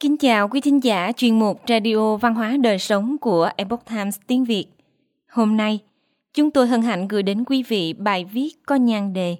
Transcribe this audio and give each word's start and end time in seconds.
Kính 0.00 0.16
chào 0.16 0.48
quý 0.48 0.60
thính 0.60 0.84
giả 0.84 1.12
chuyên 1.16 1.38
mục 1.38 1.60
Radio 1.68 2.16
Văn 2.16 2.34
hóa 2.34 2.56
Đời 2.62 2.78
Sống 2.78 3.16
của 3.18 3.50
Epoch 3.56 3.84
Times 3.84 4.18
tiếng 4.26 4.44
Việt. 4.44 4.66
Hôm 5.28 5.56
nay, 5.56 5.78
chúng 6.34 6.50
tôi 6.50 6.66
hân 6.66 6.82
hạnh 6.82 7.08
gửi 7.08 7.22
đến 7.22 7.44
quý 7.44 7.62
vị 7.62 7.92
bài 7.92 8.24
viết 8.24 8.50
có 8.66 8.74
nhan 8.74 9.12
đề 9.12 9.36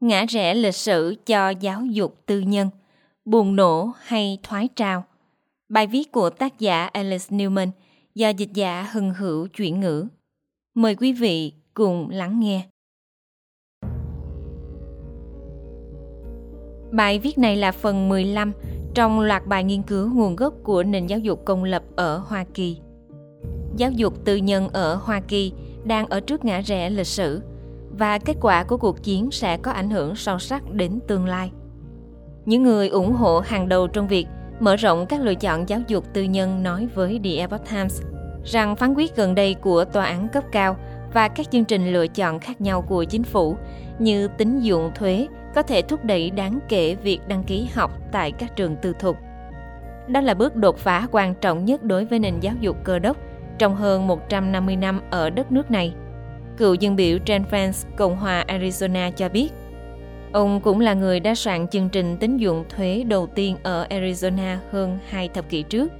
Ngã 0.00 0.24
rẽ 0.28 0.54
lịch 0.54 0.74
sử 0.74 1.14
cho 1.26 1.50
giáo 1.50 1.86
dục 1.86 2.22
tư 2.26 2.40
nhân, 2.40 2.70
buồn 3.24 3.56
nổ 3.56 3.92
hay 4.02 4.38
thoái 4.42 4.68
trào. 4.76 5.04
Bài 5.68 5.86
viết 5.86 6.12
của 6.12 6.30
tác 6.30 6.58
giả 6.58 6.86
Alice 6.86 7.36
Newman 7.36 7.70
do 8.14 8.28
dịch 8.28 8.52
giả 8.54 8.88
Hưng 8.92 9.14
Hữu 9.14 9.46
chuyển 9.46 9.80
ngữ. 9.80 10.06
Mời 10.74 10.94
quý 10.94 11.12
vị 11.12 11.52
cùng 11.74 12.10
lắng 12.10 12.40
nghe. 12.40 12.66
Bài 16.92 17.18
viết 17.18 17.38
này 17.38 17.56
là 17.56 17.72
phần 17.72 18.08
15 18.08 18.52
trong 18.98 19.20
loạt 19.20 19.46
bài 19.46 19.64
nghiên 19.64 19.82
cứu 19.82 20.10
nguồn 20.14 20.36
gốc 20.36 20.54
của 20.62 20.82
nền 20.82 21.06
giáo 21.06 21.18
dục 21.18 21.44
công 21.44 21.64
lập 21.64 21.82
ở 21.96 22.18
Hoa 22.18 22.44
Kỳ. 22.54 22.78
Giáo 23.76 23.90
dục 23.90 24.24
tư 24.24 24.36
nhân 24.36 24.68
ở 24.68 24.94
Hoa 24.94 25.20
Kỳ 25.20 25.52
đang 25.84 26.06
ở 26.06 26.20
trước 26.20 26.44
ngã 26.44 26.60
rẽ 26.60 26.90
lịch 26.90 27.06
sử 27.06 27.42
và 27.98 28.18
kết 28.18 28.36
quả 28.40 28.64
của 28.64 28.76
cuộc 28.76 29.02
chiến 29.02 29.30
sẽ 29.30 29.56
có 29.56 29.70
ảnh 29.70 29.90
hưởng 29.90 30.16
sâu 30.16 30.38
sắc 30.38 30.72
đến 30.72 30.98
tương 31.08 31.26
lai. 31.26 31.50
Những 32.44 32.62
người 32.62 32.88
ủng 32.88 33.12
hộ 33.12 33.40
hàng 33.40 33.68
đầu 33.68 33.88
trong 33.88 34.08
việc 34.08 34.26
mở 34.60 34.76
rộng 34.76 35.06
các 35.06 35.20
lựa 35.20 35.34
chọn 35.34 35.68
giáo 35.68 35.80
dục 35.88 36.04
tư 36.12 36.22
nhân 36.22 36.62
nói 36.62 36.88
với 36.94 37.20
The 37.24 37.30
Epoch 37.30 37.70
Times 37.70 38.02
rằng 38.44 38.76
phán 38.76 38.94
quyết 38.94 39.16
gần 39.16 39.34
đây 39.34 39.54
của 39.54 39.84
tòa 39.84 40.04
án 40.04 40.28
cấp 40.28 40.44
cao 40.52 40.76
và 41.14 41.28
các 41.28 41.50
chương 41.50 41.64
trình 41.64 41.92
lựa 41.92 42.06
chọn 42.06 42.38
khác 42.38 42.60
nhau 42.60 42.82
của 42.82 43.04
chính 43.04 43.24
phủ 43.24 43.56
như 43.98 44.28
tín 44.28 44.60
dụng 44.60 44.90
thuế 44.94 45.28
có 45.58 45.62
thể 45.62 45.82
thúc 45.82 46.04
đẩy 46.04 46.30
đáng 46.30 46.58
kể 46.68 46.94
việc 46.94 47.20
đăng 47.28 47.44
ký 47.44 47.68
học 47.74 47.90
tại 48.12 48.32
các 48.32 48.56
trường 48.56 48.76
tư 48.76 48.94
thục. 48.98 49.16
Đó 50.08 50.20
là 50.20 50.34
bước 50.34 50.56
đột 50.56 50.78
phá 50.78 51.06
quan 51.10 51.34
trọng 51.34 51.64
nhất 51.64 51.82
đối 51.82 52.04
với 52.04 52.18
nền 52.18 52.40
giáo 52.40 52.54
dục 52.60 52.76
cơ 52.84 52.98
đốc 52.98 53.16
trong 53.58 53.76
hơn 53.76 54.06
150 54.06 54.76
năm 54.76 55.00
ở 55.10 55.30
đất 55.30 55.52
nước 55.52 55.70
này. 55.70 55.94
Cựu 56.56 56.74
dân 56.74 56.96
biểu 56.96 57.18
Trent 57.24 57.48
France, 57.50 57.88
Cộng 57.96 58.16
hòa 58.16 58.44
Arizona 58.48 59.10
cho 59.10 59.28
biết, 59.28 59.48
ông 60.32 60.60
cũng 60.60 60.80
là 60.80 60.94
người 60.94 61.20
đã 61.20 61.34
soạn 61.34 61.68
chương 61.68 61.88
trình 61.88 62.16
tín 62.16 62.36
dụng 62.36 62.64
thuế 62.68 63.04
đầu 63.08 63.26
tiên 63.26 63.56
ở 63.62 63.86
Arizona 63.90 64.56
hơn 64.70 64.98
hai 65.08 65.28
thập 65.28 65.48
kỷ 65.48 65.62
trước. 65.62 65.92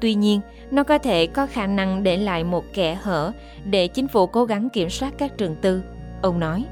Tuy 0.00 0.14
nhiên, 0.14 0.40
nó 0.70 0.84
có 0.84 0.98
thể 0.98 1.26
có 1.26 1.46
khả 1.46 1.66
năng 1.66 2.02
để 2.02 2.16
lại 2.16 2.44
một 2.44 2.64
kẽ 2.74 2.94
hở 2.94 3.32
để 3.64 3.88
chính 3.88 4.08
phủ 4.08 4.26
cố 4.26 4.44
gắng 4.44 4.68
kiểm 4.70 4.90
soát 4.90 5.14
các 5.18 5.38
trường 5.38 5.56
tư, 5.56 5.82
ông 6.22 6.40
nói. 6.40 6.64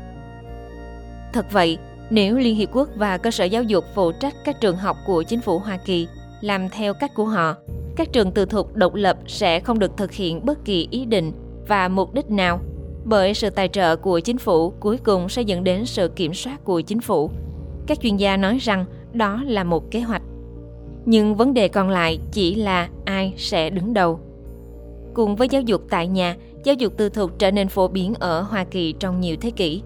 Thật 1.32 1.52
vậy, 1.52 1.78
nếu 2.11 2.36
Liên 2.36 2.56
Hiệp 2.56 2.69
Quốc 2.72 2.89
và 2.97 3.19
cơ 3.19 3.31
sở 3.31 3.45
giáo 3.45 3.62
dục 3.62 3.84
phụ 3.95 4.12
trách 4.12 4.34
các 4.45 4.61
trường 4.61 4.77
học 4.77 4.97
của 5.06 5.22
chính 5.22 5.41
phủ 5.41 5.58
Hoa 5.58 5.77
Kỳ 5.77 6.06
làm 6.41 6.69
theo 6.69 6.94
cách 6.94 7.14
của 7.14 7.25
họ, 7.25 7.56
các 7.97 8.12
trường 8.12 8.33
tư 8.33 8.44
thục 8.44 8.77
độc 8.77 8.94
lập 8.94 9.19
sẽ 9.27 9.61
không 9.61 9.78
được 9.78 9.97
thực 9.97 10.12
hiện 10.12 10.47
bất 10.47 10.64
kỳ 10.64 10.89
ý 10.91 11.05
định 11.05 11.33
và 11.69 11.89
mục 11.89 12.14
đích 12.14 12.31
nào 12.31 12.61
bởi 13.05 13.34
sự 13.34 13.50
tài 13.50 13.69
trợ 13.69 13.97
của 13.97 14.20
chính 14.20 14.39
phủ 14.39 14.70
cuối 14.70 14.98
cùng 14.98 15.28
sẽ 15.28 15.42
dẫn 15.42 15.64
đến 15.64 15.86
sự 15.86 16.09
kiểm 16.09 16.34
soát 16.34 16.64
của 16.64 16.81
chính 16.81 17.00
phủ. 17.00 17.31
Các 17.86 18.00
chuyên 18.00 18.16
gia 18.16 18.37
nói 18.37 18.59
rằng 18.59 18.84
đó 19.12 19.42
là 19.47 19.64
một 19.64 19.91
kế 19.91 20.00
hoạch. 20.00 20.22
Nhưng 21.05 21.34
vấn 21.34 21.55
đề 21.55 21.69
còn 21.69 21.91
lại 21.91 22.19
chỉ 22.33 22.55
là 22.55 22.89
ai 23.05 23.34
sẽ 23.37 23.70
đứng 23.70 23.94
đầu. 23.94 24.20
Cùng 25.14 25.37
với 25.37 25.48
giáo 25.48 25.62
dục 25.62 25.83
tại 25.91 26.09
nhà, 26.09 26.37
giáo 26.64 26.75
dục 26.75 26.92
tư 26.97 27.09
thục 27.09 27.39
trở 27.39 27.50
nên 27.50 27.69
phổ 27.69 27.89
biến 27.89 28.14
ở 28.14 28.42
Hoa 28.42 28.64
Kỳ 28.64 28.94
trong 29.00 29.20
nhiều 29.20 29.37
thế 29.41 29.50
kỷ. 29.50 29.83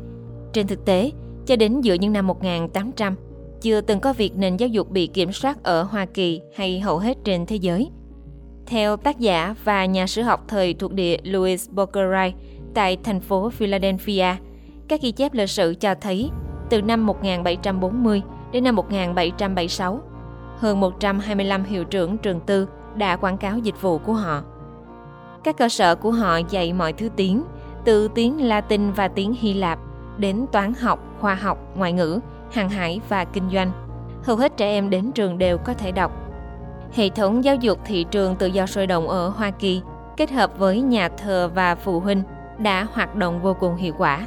Trên 0.53 0.67
thực 0.67 0.85
tế, 0.85 1.11
cho 1.47 1.57
đến 1.57 1.81
giữa 1.81 1.95
những 1.95 2.13
năm 2.13 2.27
1800, 2.27 3.15
chưa 3.61 3.81
từng 3.81 4.01
có 4.01 4.13
việc 4.13 4.37
nền 4.37 4.57
giáo 4.57 4.69
dục 4.69 4.91
bị 4.91 5.07
kiểm 5.07 5.33
soát 5.33 5.63
ở 5.63 5.83
Hoa 5.83 6.07
Kỳ 6.07 6.41
hay 6.57 6.81
hầu 6.81 6.99
hết 6.99 7.17
trên 7.25 7.47
thế 7.47 7.57
giới. 7.57 7.91
Theo 8.67 8.97
tác 8.97 9.19
giả 9.19 9.55
và 9.65 9.85
nhà 9.85 10.07
sử 10.07 10.23
học 10.23 10.45
thời 10.49 10.75
thuộc 10.75 10.93
địa 10.93 11.17
Louis 11.23 11.71
Bokerai 11.71 12.35
tại 12.75 12.97
thành 13.05 13.21
phố 13.21 13.51
Philadelphia, 13.51 14.37
các 14.89 15.03
ghi 15.03 15.13
chép 15.13 15.35
lịch 15.35 15.51
sử 15.51 15.75
cho 15.75 15.95
thấy 15.95 16.31
từ 16.71 16.83
năm 16.83 17.07
1740 17.07 18.23
đến 18.53 18.65
năm 18.65 18.77
1776, 18.77 20.01
hơn 20.57 20.81
125 20.81 21.65
hiệu 21.65 21.85
trưởng 21.85 22.19
trường 22.19 22.41
tư 22.41 22.69
đã 22.97 23.17
quảng 23.17 23.39
cáo 23.39 23.59
dịch 23.59 23.83
vụ 23.83 23.99
của 23.99 24.13
họ. 24.13 24.43
Các 25.45 25.57
cơ 25.57 25.69
sở 25.69 25.95
của 25.95 26.11
họ 26.11 26.39
dạy 26.51 26.73
mọi 26.73 26.93
thứ 26.93 27.09
tiếng, 27.17 27.45
từ 27.85 28.09
tiếng 28.09 28.49
Latin 28.49 28.93
và 28.93 29.09
tiếng 29.09 29.35
Hy 29.41 29.55
Lạp 29.55 29.79
đến 30.19 30.47
toán 30.53 30.75
học, 30.75 30.99
khoa 31.21 31.35
học, 31.35 31.59
ngoại 31.77 31.93
ngữ, 31.93 32.21
hàng 32.53 32.69
hải 32.69 33.01
và 33.09 33.25
kinh 33.25 33.51
doanh. 33.53 33.73
Hầu 34.25 34.37
hết 34.37 34.57
trẻ 34.57 34.67
em 34.67 34.91
đến 34.91 35.13
trường 35.13 35.39
đều 35.39 35.59
có 35.59 35.75
thể 35.75 35.93
đọc. 35.93 36.13
Hệ 36.93 37.09
thống 37.09 37.45
giáo 37.45 37.55
dục 37.55 37.79
thị 37.85 38.05
trường 38.11 38.37
tự 38.37 38.47
do 38.47 38.67
sôi 38.67 38.87
động 38.87 39.09
ở 39.09 39.29
Hoa 39.29 39.51
Kỳ 39.51 39.83
kết 40.17 40.31
hợp 40.31 40.59
với 40.59 40.81
nhà 40.81 41.09
thờ 41.09 41.51
và 41.55 41.75
phụ 41.75 42.01
huynh 42.01 42.23
đã 42.59 42.87
hoạt 42.93 43.15
động 43.15 43.43
vô 43.43 43.55
cùng 43.55 43.77
hiệu 43.77 43.95
quả, 43.99 44.27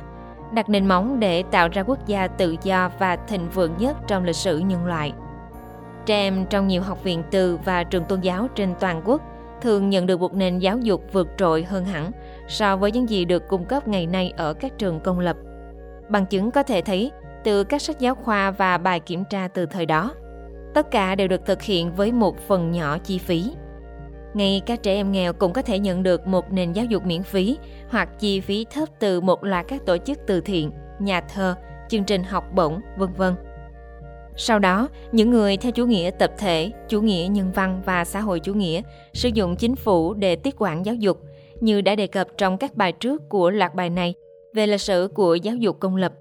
đặt 0.52 0.70
nền 0.70 0.88
móng 0.88 1.20
để 1.20 1.44
tạo 1.44 1.68
ra 1.68 1.84
quốc 1.84 2.06
gia 2.06 2.28
tự 2.28 2.56
do 2.64 2.90
và 3.00 3.16
thịnh 3.16 3.50
vượng 3.50 3.74
nhất 3.78 3.98
trong 4.08 4.24
lịch 4.24 4.36
sử 4.36 4.58
nhân 4.58 4.86
loại. 4.86 5.14
Trẻ 6.06 6.16
em 6.16 6.46
trong 6.50 6.68
nhiều 6.68 6.82
học 6.82 7.04
viện 7.04 7.24
từ 7.32 7.60
và 7.66 7.84
trường 7.84 8.04
tôn 8.04 8.22
giáo 8.22 8.48
trên 8.56 8.74
toàn 8.80 9.02
quốc 9.06 9.22
thường 9.62 9.90
nhận 9.90 10.06
được 10.06 10.20
một 10.20 10.34
nền 10.34 10.60
giáo 10.60 10.78
dục 10.78 11.04
vượt 11.12 11.28
trội 11.38 11.64
hơn 11.64 11.86
hẳn 11.86 12.12
so 12.48 12.78
với 12.78 12.92
những 12.92 13.10
gì 13.10 13.26
được 13.26 13.48
cung 13.48 13.66
cấp 13.66 13.88
ngày 13.88 14.08
nay 14.08 14.34
ở 14.38 14.54
các 14.54 14.78
trường 14.78 15.00
công 15.00 15.20
lập. 15.20 15.38
Bằng 16.10 16.26
chứng 16.26 16.52
có 16.52 16.64
thể 16.64 16.82
thấy 16.82 17.12
từ 17.44 17.64
các 17.64 17.82
sách 17.82 18.00
giáo 18.00 18.16
khoa 18.16 18.52
và 18.52 18.78
bài 18.78 19.00
kiểm 19.00 19.24
tra 19.30 19.48
từ 19.48 19.66
thời 19.66 19.86
đó. 19.86 20.14
Tất 20.74 20.92
cả 20.92 21.16
đều 21.16 21.28
được 21.28 21.46
thực 21.46 21.62
hiện 21.62 21.96
với 21.96 22.12
một 22.12 22.40
phần 22.48 22.72
nhỏ 22.72 22.98
chi 22.98 23.18
phí. 23.18 23.52
Ngay 24.34 24.62
các 24.66 24.84
trẻ 24.84 24.94
em 24.94 25.12
nghèo 25.12 25.34
cũng 25.34 25.54
có 25.54 25.62
thể 25.62 25.80
nhận 25.80 26.04
được 26.04 26.28
một 26.28 26.52
nền 26.52 26.74
giáo 26.74 26.86
dục 26.86 27.06
miễn 27.06 27.24
phí 27.24 27.58
hoặc 27.90 28.20
chi 28.20 28.40
phí 28.40 28.66
thấp 28.72 28.90
từ 29.00 29.22
một 29.22 29.44
loạt 29.44 29.68
các 29.68 29.86
tổ 29.86 29.98
chức 29.98 30.20
từ 30.28 30.42
thiện, 30.42 30.72
nhà 31.00 31.22
thơ, 31.22 31.56
chương 31.90 32.04
trình 32.04 32.24
học 32.24 32.44
bổng, 32.56 32.82
vân 32.98 33.10
vân. 33.18 33.34
Sau 34.36 34.60
đó, 34.60 34.88
những 35.12 35.30
người 35.30 35.58
theo 35.58 35.72
chủ 35.72 35.86
nghĩa 35.86 36.12
tập 36.20 36.32
thể, 36.38 36.72
chủ 36.90 37.02
nghĩa 37.02 37.28
nhân 37.32 37.52
văn 37.52 37.82
và 37.86 38.06
xã 38.06 38.20
hội 38.20 38.40
chủ 38.40 38.54
nghĩa 38.54 38.82
sử 39.14 39.30
dụng 39.34 39.56
chính 39.56 39.76
phủ 39.76 40.14
để 40.14 40.36
tiết 40.36 40.56
quản 40.58 40.86
giáo 40.86 40.96
dục, 40.96 41.18
như 41.60 41.82
đã 41.82 41.96
đề 41.96 42.08
cập 42.08 42.28
trong 42.38 42.58
các 42.58 42.76
bài 42.76 42.92
trước 42.92 43.30
của 43.30 43.50
loạt 43.50 43.76
bài 43.76 43.90
này 43.90 44.14
về 44.54 44.68
lịch 44.68 44.82
sử 44.82 45.10
của 45.14 45.36
giáo 45.36 45.56
dục 45.56 45.80
công 45.80 45.96
lập. 45.96 46.14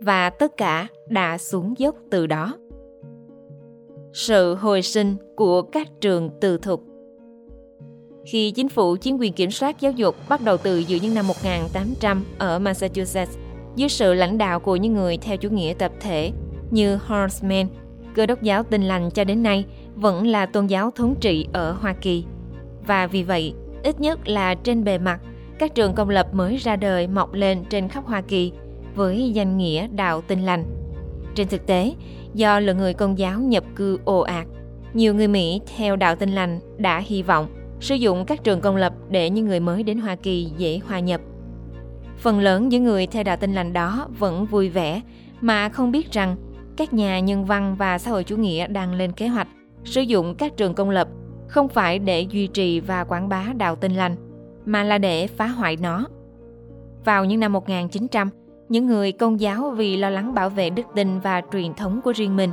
Và 0.00 0.30
tất 0.30 0.56
cả 0.56 0.86
đã 1.08 1.38
xuống 1.38 1.74
dốc 1.78 1.96
từ 2.10 2.26
đó. 2.26 2.56
Sự 4.12 4.54
hồi 4.54 4.82
sinh 4.82 5.16
của 5.36 5.62
các 5.62 5.88
trường 6.00 6.30
tư 6.40 6.58
thục 6.58 6.82
Khi 8.26 8.50
chính 8.50 8.68
phủ 8.68 8.96
chiếm 8.96 9.16
quyền 9.18 9.32
kiểm 9.32 9.50
soát 9.50 9.80
giáo 9.80 9.92
dục 9.92 10.16
bắt 10.28 10.40
đầu 10.44 10.56
từ 10.56 10.78
giữa 10.78 10.98
những 11.02 11.14
năm 11.14 11.26
1800 11.26 12.24
ở 12.38 12.58
Massachusetts, 12.58 13.38
dưới 13.76 13.88
sự 13.88 14.14
lãnh 14.14 14.38
đạo 14.38 14.60
của 14.60 14.76
những 14.76 14.94
người 14.94 15.16
theo 15.16 15.36
chủ 15.36 15.48
nghĩa 15.50 15.74
tập 15.78 15.92
thể 16.00 16.32
như 16.70 16.96
Horseman, 16.96 17.66
cơ 18.14 18.26
đốc 18.26 18.42
giáo 18.42 18.62
tinh 18.62 18.82
lành 18.82 19.10
cho 19.10 19.24
đến 19.24 19.42
nay 19.42 19.64
vẫn 19.94 20.26
là 20.26 20.46
tôn 20.46 20.66
giáo 20.66 20.90
thống 20.90 21.14
trị 21.20 21.46
ở 21.52 21.72
Hoa 21.72 21.92
Kỳ. 21.92 22.24
Và 22.86 23.06
vì 23.06 23.22
vậy, 23.22 23.54
ít 23.82 24.00
nhất 24.00 24.28
là 24.28 24.54
trên 24.54 24.84
bề 24.84 24.98
mặt, 24.98 25.20
các 25.58 25.74
trường 25.74 25.94
công 25.94 26.10
lập 26.10 26.26
mới 26.32 26.56
ra 26.56 26.76
đời 26.76 27.06
mọc 27.06 27.32
lên 27.32 27.64
trên 27.70 27.88
khắp 27.88 28.04
Hoa 28.06 28.20
Kỳ 28.20 28.52
với 28.94 29.32
danh 29.32 29.56
nghĩa 29.56 29.88
đạo 29.88 30.20
tinh 30.20 30.42
lành. 30.42 30.64
Trên 31.34 31.48
thực 31.48 31.66
tế, 31.66 31.94
do 32.34 32.60
lượng 32.60 32.78
người 32.78 32.94
công 32.94 33.18
giáo 33.18 33.40
nhập 33.40 33.64
cư 33.76 33.98
ồ 34.04 34.20
ạt, 34.20 34.46
nhiều 34.94 35.14
người 35.14 35.28
Mỹ 35.28 35.60
theo 35.76 35.96
đạo 35.96 36.16
tinh 36.16 36.30
lành 36.30 36.60
đã 36.78 37.02
hy 37.06 37.22
vọng 37.22 37.46
sử 37.80 37.94
dụng 37.94 38.24
các 38.24 38.44
trường 38.44 38.60
công 38.60 38.76
lập 38.76 38.92
để 39.08 39.30
những 39.30 39.46
người 39.46 39.60
mới 39.60 39.82
đến 39.82 39.98
Hoa 39.98 40.16
Kỳ 40.16 40.50
dễ 40.56 40.80
hòa 40.86 41.00
nhập. 41.00 41.20
Phần 42.18 42.40
lớn 42.40 42.68
những 42.68 42.84
người 42.84 43.06
theo 43.06 43.22
đạo 43.22 43.36
tinh 43.36 43.54
lành 43.54 43.72
đó 43.72 44.08
vẫn 44.18 44.46
vui 44.46 44.68
vẻ 44.68 45.00
mà 45.40 45.68
không 45.68 45.92
biết 45.92 46.12
rằng 46.12 46.36
các 46.76 46.92
nhà 46.92 47.20
nhân 47.20 47.44
văn 47.44 47.76
và 47.78 47.98
xã 47.98 48.10
hội 48.10 48.24
chủ 48.24 48.36
nghĩa 48.36 48.66
đang 48.66 48.94
lên 48.94 49.12
kế 49.12 49.28
hoạch 49.28 49.48
sử 49.84 50.00
dụng 50.00 50.34
các 50.34 50.56
trường 50.56 50.74
công 50.74 50.90
lập 50.90 51.08
không 51.48 51.68
phải 51.68 51.98
để 51.98 52.20
duy 52.20 52.46
trì 52.46 52.80
và 52.80 53.04
quảng 53.04 53.28
bá 53.28 53.44
đạo 53.56 53.76
tinh 53.76 53.94
lành, 53.94 54.16
mà 54.66 54.82
là 54.82 54.98
để 54.98 55.26
phá 55.26 55.46
hoại 55.46 55.76
nó. 55.76 56.06
Vào 57.04 57.24
những 57.24 57.40
năm 57.40 57.52
1900, 57.52 58.30
những 58.68 58.86
người 58.86 59.12
công 59.12 59.40
giáo 59.40 59.70
vì 59.70 59.96
lo 59.96 60.10
lắng 60.10 60.34
bảo 60.34 60.50
vệ 60.50 60.70
đức 60.70 60.82
tin 60.94 61.20
và 61.20 61.42
truyền 61.52 61.74
thống 61.74 62.00
của 62.04 62.12
riêng 62.12 62.36
mình, 62.36 62.50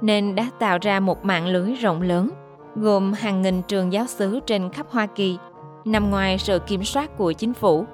nên 0.00 0.34
đã 0.34 0.50
tạo 0.58 0.78
ra 0.82 1.00
một 1.00 1.24
mạng 1.24 1.46
lưới 1.46 1.74
rộng 1.74 2.02
lớn, 2.02 2.30
gồm 2.76 3.12
hàng 3.12 3.42
nghìn 3.42 3.62
trường 3.62 3.92
giáo 3.92 4.06
xứ 4.06 4.40
trên 4.46 4.70
khắp 4.70 4.86
Hoa 4.90 5.06
Kỳ, 5.06 5.38
nằm 5.84 6.10
ngoài 6.10 6.38
sự 6.38 6.58
kiểm 6.58 6.84
soát 6.84 7.16
của 7.16 7.32
chính 7.32 7.54
phủ. 7.54 7.86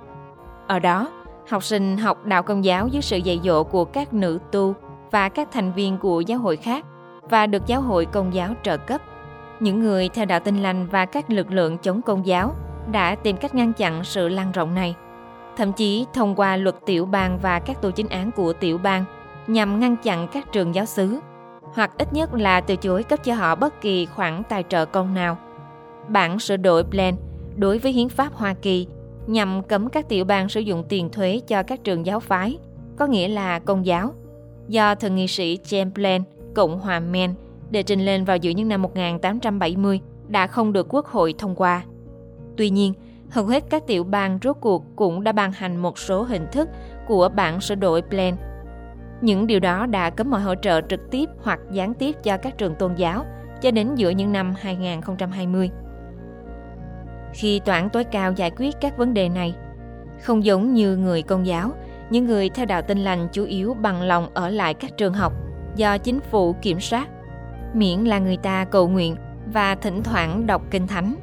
Ở 0.66 0.78
đó, 0.78 1.10
học 1.48 1.64
sinh 1.64 1.96
học 1.96 2.26
đạo 2.26 2.42
công 2.42 2.64
giáo 2.64 2.88
dưới 2.88 3.02
sự 3.02 3.16
dạy 3.16 3.40
dỗ 3.44 3.64
của 3.64 3.84
các 3.84 4.14
nữ 4.14 4.38
tu 4.52 4.74
và 5.10 5.28
các 5.28 5.48
thành 5.52 5.72
viên 5.72 5.98
của 5.98 6.20
giáo 6.20 6.38
hội 6.38 6.56
khác 6.56 6.84
và 7.30 7.46
được 7.46 7.66
giáo 7.66 7.80
hội 7.80 8.06
công 8.06 8.34
giáo 8.34 8.54
trợ 8.62 8.76
cấp. 8.76 9.00
Những 9.60 9.80
người 9.80 10.08
theo 10.08 10.24
đạo 10.24 10.40
tinh 10.40 10.62
lành 10.62 10.86
và 10.86 11.06
các 11.06 11.30
lực 11.30 11.50
lượng 11.50 11.78
chống 11.78 12.02
công 12.02 12.26
giáo 12.26 12.54
đã 12.92 13.14
tìm 13.14 13.36
cách 13.36 13.54
ngăn 13.54 13.72
chặn 13.72 14.04
sự 14.04 14.28
lan 14.28 14.52
rộng 14.52 14.74
này, 14.74 14.94
thậm 15.56 15.72
chí 15.72 16.06
thông 16.14 16.34
qua 16.34 16.56
luật 16.56 16.74
tiểu 16.86 17.06
bang 17.06 17.38
và 17.38 17.58
các 17.58 17.82
tổ 17.82 17.90
chính 17.90 18.08
án 18.08 18.30
của 18.30 18.52
tiểu 18.52 18.78
bang 18.78 19.04
nhằm 19.46 19.80
ngăn 19.80 19.96
chặn 19.96 20.28
các 20.32 20.52
trường 20.52 20.74
giáo 20.74 20.84
xứ. 20.84 21.18
hoặc 21.74 21.90
ít 21.98 22.12
nhất 22.12 22.34
là 22.34 22.60
từ 22.60 22.76
chối 22.76 23.02
cấp 23.02 23.24
cho 23.24 23.34
họ 23.34 23.54
bất 23.54 23.80
kỳ 23.80 24.06
khoản 24.06 24.42
tài 24.48 24.64
trợ 24.68 24.86
công 24.86 25.14
nào. 25.14 25.38
Bản 26.08 26.38
sửa 26.38 26.56
đổi 26.56 26.84
Plan 26.84 27.14
đối 27.56 27.78
với 27.78 27.92
hiến 27.92 28.08
pháp 28.08 28.32
Hoa 28.32 28.54
Kỳ 28.54 28.86
nhằm 29.26 29.62
cấm 29.62 29.88
các 29.88 30.08
tiểu 30.08 30.24
bang 30.24 30.48
sử 30.48 30.60
dụng 30.60 30.84
tiền 30.88 31.10
thuế 31.10 31.40
cho 31.46 31.62
các 31.62 31.84
trường 31.84 32.06
giáo 32.06 32.20
phái, 32.20 32.58
có 32.96 33.06
nghĩa 33.06 33.28
là 33.28 33.58
công 33.58 33.86
giáo, 33.86 34.12
do 34.68 34.94
thượng 34.94 35.14
nghị 35.14 35.26
sĩ 35.26 35.58
James 35.64 35.90
Plan, 35.94 36.22
Cộng 36.54 36.80
hòa 36.80 37.00
Maine, 37.00 37.34
đệ 37.70 37.82
trình 37.82 38.04
lên 38.04 38.24
vào 38.24 38.36
giữa 38.36 38.50
những 38.50 38.68
năm 38.68 38.82
1870 38.82 40.00
đã 40.28 40.46
không 40.46 40.72
được 40.72 40.86
Quốc 40.94 41.06
hội 41.06 41.34
thông 41.38 41.54
qua. 41.54 41.82
Tuy 42.56 42.70
nhiên, 42.70 42.94
hầu 43.30 43.46
hết 43.46 43.64
các 43.70 43.86
tiểu 43.86 44.04
bang 44.04 44.38
rốt 44.42 44.56
cuộc 44.60 44.84
cũng 44.96 45.24
đã 45.24 45.32
ban 45.32 45.52
hành 45.52 45.76
một 45.76 45.98
số 45.98 46.22
hình 46.22 46.46
thức 46.52 46.68
của 47.06 47.28
bản 47.28 47.60
sửa 47.60 47.74
đổi 47.74 48.02
Plan. 48.02 48.36
Những 49.20 49.46
điều 49.46 49.60
đó 49.60 49.86
đã 49.86 50.10
cấm 50.10 50.30
mọi 50.30 50.40
hỗ 50.40 50.54
trợ 50.54 50.80
trực 50.88 51.10
tiếp 51.10 51.28
hoặc 51.42 51.60
gián 51.70 51.94
tiếp 51.94 52.16
cho 52.22 52.36
các 52.36 52.58
trường 52.58 52.74
tôn 52.74 52.94
giáo 52.94 53.24
cho 53.60 53.70
đến 53.70 53.94
giữa 53.94 54.10
những 54.10 54.32
năm 54.32 54.54
2020. 54.58 55.70
Khi 57.32 57.60
tòa 57.64 57.76
án 57.76 57.90
tối 57.90 58.04
cao 58.04 58.32
giải 58.32 58.50
quyết 58.56 58.74
các 58.80 58.96
vấn 58.96 59.14
đề 59.14 59.28
này, 59.28 59.54
không 60.22 60.44
giống 60.44 60.74
như 60.74 60.96
người 60.96 61.22
công 61.22 61.46
giáo, 61.46 61.70
những 62.10 62.26
người 62.26 62.48
theo 62.48 62.66
đạo 62.66 62.82
tin 62.82 62.98
lành 62.98 63.28
chủ 63.32 63.44
yếu 63.44 63.74
bằng 63.74 64.02
lòng 64.02 64.28
ở 64.34 64.48
lại 64.50 64.74
các 64.74 64.96
trường 64.96 65.14
học 65.14 65.32
do 65.76 65.98
chính 65.98 66.20
phủ 66.20 66.52
kiểm 66.62 66.80
soát, 66.80 67.08
miễn 67.74 68.00
là 68.00 68.18
người 68.18 68.36
ta 68.36 68.64
cầu 68.64 68.88
nguyện 68.88 69.16
và 69.52 69.74
thỉnh 69.74 70.02
thoảng 70.02 70.46
đọc 70.46 70.62
kinh 70.70 70.86
thánh. 70.86 71.14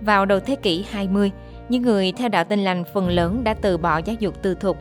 Vào 0.00 0.26
đầu 0.26 0.40
thế 0.40 0.56
kỷ 0.56 0.84
20, 0.90 1.30
những 1.68 1.82
người 1.82 2.12
theo 2.12 2.28
đạo 2.28 2.44
tin 2.44 2.64
lành 2.64 2.84
phần 2.94 3.08
lớn 3.08 3.44
đã 3.44 3.54
từ 3.54 3.78
bỏ 3.78 3.98
giáo 3.98 4.16
dục 4.18 4.42
tư 4.42 4.54
thục. 4.54 4.76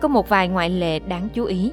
Có 0.00 0.08
một 0.08 0.28
vài 0.28 0.48
ngoại 0.48 0.70
lệ 0.70 0.98
đáng 0.98 1.28
chú 1.34 1.44
ý. 1.44 1.72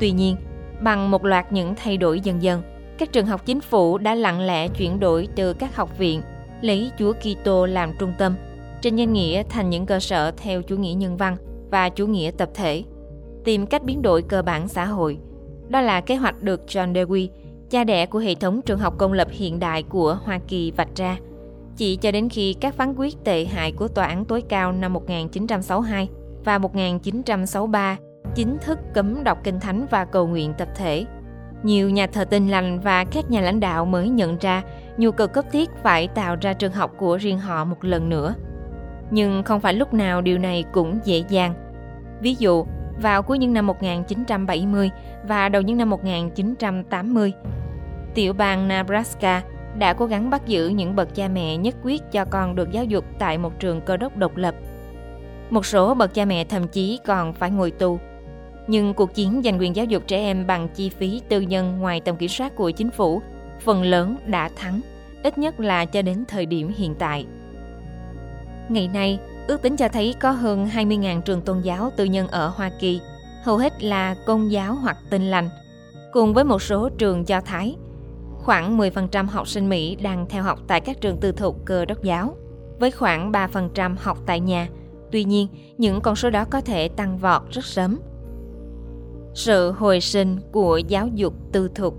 Tuy 0.00 0.10
nhiên, 0.10 0.36
bằng 0.80 1.10
một 1.10 1.24
loạt 1.24 1.52
những 1.52 1.74
thay 1.74 1.96
đổi 1.96 2.20
dần 2.20 2.42
dần, 2.42 2.62
các 2.98 3.12
trường 3.12 3.26
học 3.26 3.46
chính 3.46 3.60
phủ 3.60 3.98
đã 3.98 4.14
lặng 4.14 4.40
lẽ 4.40 4.68
chuyển 4.68 5.00
đổi 5.00 5.28
từ 5.36 5.52
các 5.52 5.76
học 5.76 5.98
viện 5.98 6.22
lấy 6.60 6.90
Chúa 6.98 7.12
Kitô 7.12 7.66
làm 7.66 7.92
trung 7.98 8.12
tâm, 8.18 8.34
trên 8.80 8.96
danh 8.96 9.12
nghĩa 9.12 9.42
thành 9.48 9.70
những 9.70 9.86
cơ 9.86 10.00
sở 10.00 10.30
theo 10.30 10.62
chủ 10.62 10.76
nghĩa 10.76 10.94
nhân 10.94 11.16
văn 11.16 11.36
và 11.70 11.88
chủ 11.88 12.06
nghĩa 12.06 12.30
tập 12.38 12.50
thể, 12.54 12.84
tìm 13.44 13.66
cách 13.66 13.84
biến 13.84 14.02
đổi 14.02 14.22
cơ 14.22 14.42
bản 14.42 14.68
xã 14.68 14.84
hội. 14.84 15.18
Đó 15.68 15.80
là 15.80 16.00
kế 16.00 16.16
hoạch 16.16 16.42
được 16.42 16.60
John 16.66 16.92
Dewey, 16.92 17.28
cha 17.70 17.84
đẻ 17.84 18.06
của 18.06 18.18
hệ 18.18 18.34
thống 18.34 18.62
trường 18.62 18.78
học 18.78 18.94
công 18.98 19.12
lập 19.12 19.28
hiện 19.30 19.58
đại 19.58 19.82
của 19.82 20.18
Hoa 20.24 20.40
Kỳ 20.48 20.70
vạch 20.70 20.96
ra– 20.96 21.16
chỉ 21.76 21.96
cho 21.96 22.10
đến 22.10 22.28
khi 22.28 22.54
các 22.60 22.74
phán 22.74 22.94
quyết 22.96 23.24
tệ 23.24 23.44
hại 23.44 23.72
của 23.72 23.88
Tòa 23.88 24.06
án 24.06 24.24
tối 24.24 24.42
cao 24.48 24.72
năm 24.72 24.92
1962 24.92 26.08
và 26.44 26.58
1963 26.58 27.96
chính 28.34 28.58
thức 28.58 28.78
cấm 28.94 29.24
đọc 29.24 29.38
kinh 29.44 29.60
thánh 29.60 29.86
và 29.90 30.04
cầu 30.04 30.26
nguyện 30.26 30.54
tập 30.58 30.68
thể. 30.76 31.04
Nhiều 31.62 31.90
nhà 31.90 32.06
thờ 32.06 32.24
tin 32.24 32.48
lành 32.48 32.80
và 32.80 33.04
các 33.04 33.30
nhà 33.30 33.40
lãnh 33.40 33.60
đạo 33.60 33.84
mới 33.84 34.08
nhận 34.08 34.38
ra 34.38 34.62
nhu 34.96 35.10
cầu 35.10 35.26
cấp 35.26 35.44
thiết 35.52 35.70
phải 35.82 36.08
tạo 36.08 36.36
ra 36.40 36.52
trường 36.52 36.72
học 36.72 36.92
của 36.98 37.16
riêng 37.16 37.38
họ 37.38 37.64
một 37.64 37.84
lần 37.84 38.08
nữa. 38.08 38.34
Nhưng 39.10 39.42
không 39.42 39.60
phải 39.60 39.74
lúc 39.74 39.94
nào 39.94 40.20
điều 40.20 40.38
này 40.38 40.64
cũng 40.72 40.98
dễ 41.04 41.24
dàng. 41.28 41.54
Ví 42.20 42.34
dụ, 42.38 42.66
vào 43.02 43.22
cuối 43.22 43.38
những 43.38 43.52
năm 43.52 43.66
1970 43.66 44.90
và 45.28 45.48
đầu 45.48 45.62
những 45.62 45.76
năm 45.76 45.90
1980, 45.90 47.32
tiểu 48.14 48.32
bang 48.32 48.68
Nebraska 48.68 49.42
đã 49.78 49.92
cố 49.92 50.06
gắng 50.06 50.30
bắt 50.30 50.46
giữ 50.46 50.68
những 50.68 50.96
bậc 50.96 51.14
cha 51.14 51.28
mẹ 51.28 51.56
nhất 51.56 51.74
quyết 51.82 52.02
cho 52.12 52.24
con 52.24 52.54
được 52.54 52.70
giáo 52.72 52.84
dục 52.84 53.04
tại 53.18 53.38
một 53.38 53.60
trường 53.60 53.80
cơ 53.80 53.96
đốc 53.96 54.16
độc 54.16 54.36
lập. 54.36 54.54
Một 55.50 55.66
số 55.66 55.94
bậc 55.94 56.14
cha 56.14 56.24
mẹ 56.24 56.44
thậm 56.44 56.68
chí 56.68 56.98
còn 57.06 57.32
phải 57.32 57.50
ngồi 57.50 57.70
tù. 57.70 57.98
Nhưng 58.66 58.94
cuộc 58.94 59.14
chiến 59.14 59.40
giành 59.44 59.60
quyền 59.60 59.76
giáo 59.76 59.84
dục 59.84 60.02
trẻ 60.06 60.16
em 60.16 60.46
bằng 60.46 60.68
chi 60.74 60.88
phí 60.88 61.20
tư 61.28 61.40
nhân 61.40 61.78
ngoài 61.78 62.00
tầm 62.00 62.16
kiểm 62.16 62.28
soát 62.28 62.56
của 62.56 62.70
chính 62.70 62.90
phủ 62.90 63.22
phần 63.60 63.82
lớn 63.82 64.16
đã 64.26 64.50
thắng, 64.56 64.80
ít 65.22 65.38
nhất 65.38 65.60
là 65.60 65.84
cho 65.84 66.02
đến 66.02 66.24
thời 66.28 66.46
điểm 66.46 66.72
hiện 66.76 66.94
tại. 66.98 67.26
Ngày 68.68 68.88
nay, 68.88 69.18
ước 69.46 69.62
tính 69.62 69.76
cho 69.76 69.88
thấy 69.88 70.14
có 70.20 70.30
hơn 70.30 70.68
20.000 70.74 71.20
trường 71.20 71.40
tôn 71.40 71.60
giáo 71.60 71.90
tư 71.96 72.04
nhân 72.04 72.28
ở 72.28 72.48
Hoa 72.48 72.70
Kỳ, 72.80 73.00
hầu 73.44 73.56
hết 73.56 73.82
là 73.82 74.14
công 74.26 74.52
giáo 74.52 74.74
hoặc 74.74 74.96
Tin 75.10 75.22
lành, 75.22 75.50
cùng 76.12 76.34
với 76.34 76.44
một 76.44 76.62
số 76.62 76.88
trường 76.88 77.28
do 77.28 77.40
Thái– 77.40 77.76
Khoảng 78.42 78.78
10% 78.78 79.26
học 79.26 79.48
sinh 79.48 79.68
Mỹ 79.68 79.96
đang 79.96 80.26
theo 80.28 80.42
học 80.42 80.58
tại 80.66 80.80
các 80.80 81.00
trường 81.00 81.16
tư 81.16 81.32
thục 81.32 81.64
cơ 81.64 81.84
đốc 81.84 82.02
giáo, 82.02 82.36
với 82.80 82.90
khoảng 82.90 83.32
3% 83.32 83.94
học 83.98 84.18
tại 84.26 84.40
nhà. 84.40 84.68
Tuy 85.12 85.24
nhiên, 85.24 85.48
những 85.78 86.00
con 86.00 86.16
số 86.16 86.30
đó 86.30 86.44
có 86.50 86.60
thể 86.60 86.88
tăng 86.88 87.18
vọt 87.18 87.42
rất 87.50 87.64
sớm. 87.64 87.98
Sự 89.34 89.70
hồi 89.72 90.00
sinh 90.00 90.36
của 90.52 90.78
giáo 90.78 91.08
dục 91.08 91.34
tư 91.52 91.70
thục 91.74 91.94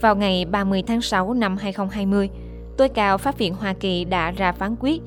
Vào 0.00 0.16
ngày 0.16 0.44
30 0.44 0.82
tháng 0.86 1.00
6 1.00 1.34
năm 1.34 1.56
2020, 1.56 2.30
tối 2.76 2.88
cao 2.88 3.18
Pháp 3.18 3.38
viện 3.38 3.54
Hoa 3.54 3.72
Kỳ 3.72 4.04
đã 4.04 4.30
ra 4.30 4.52
phán 4.52 4.76
quyết 4.80 5.02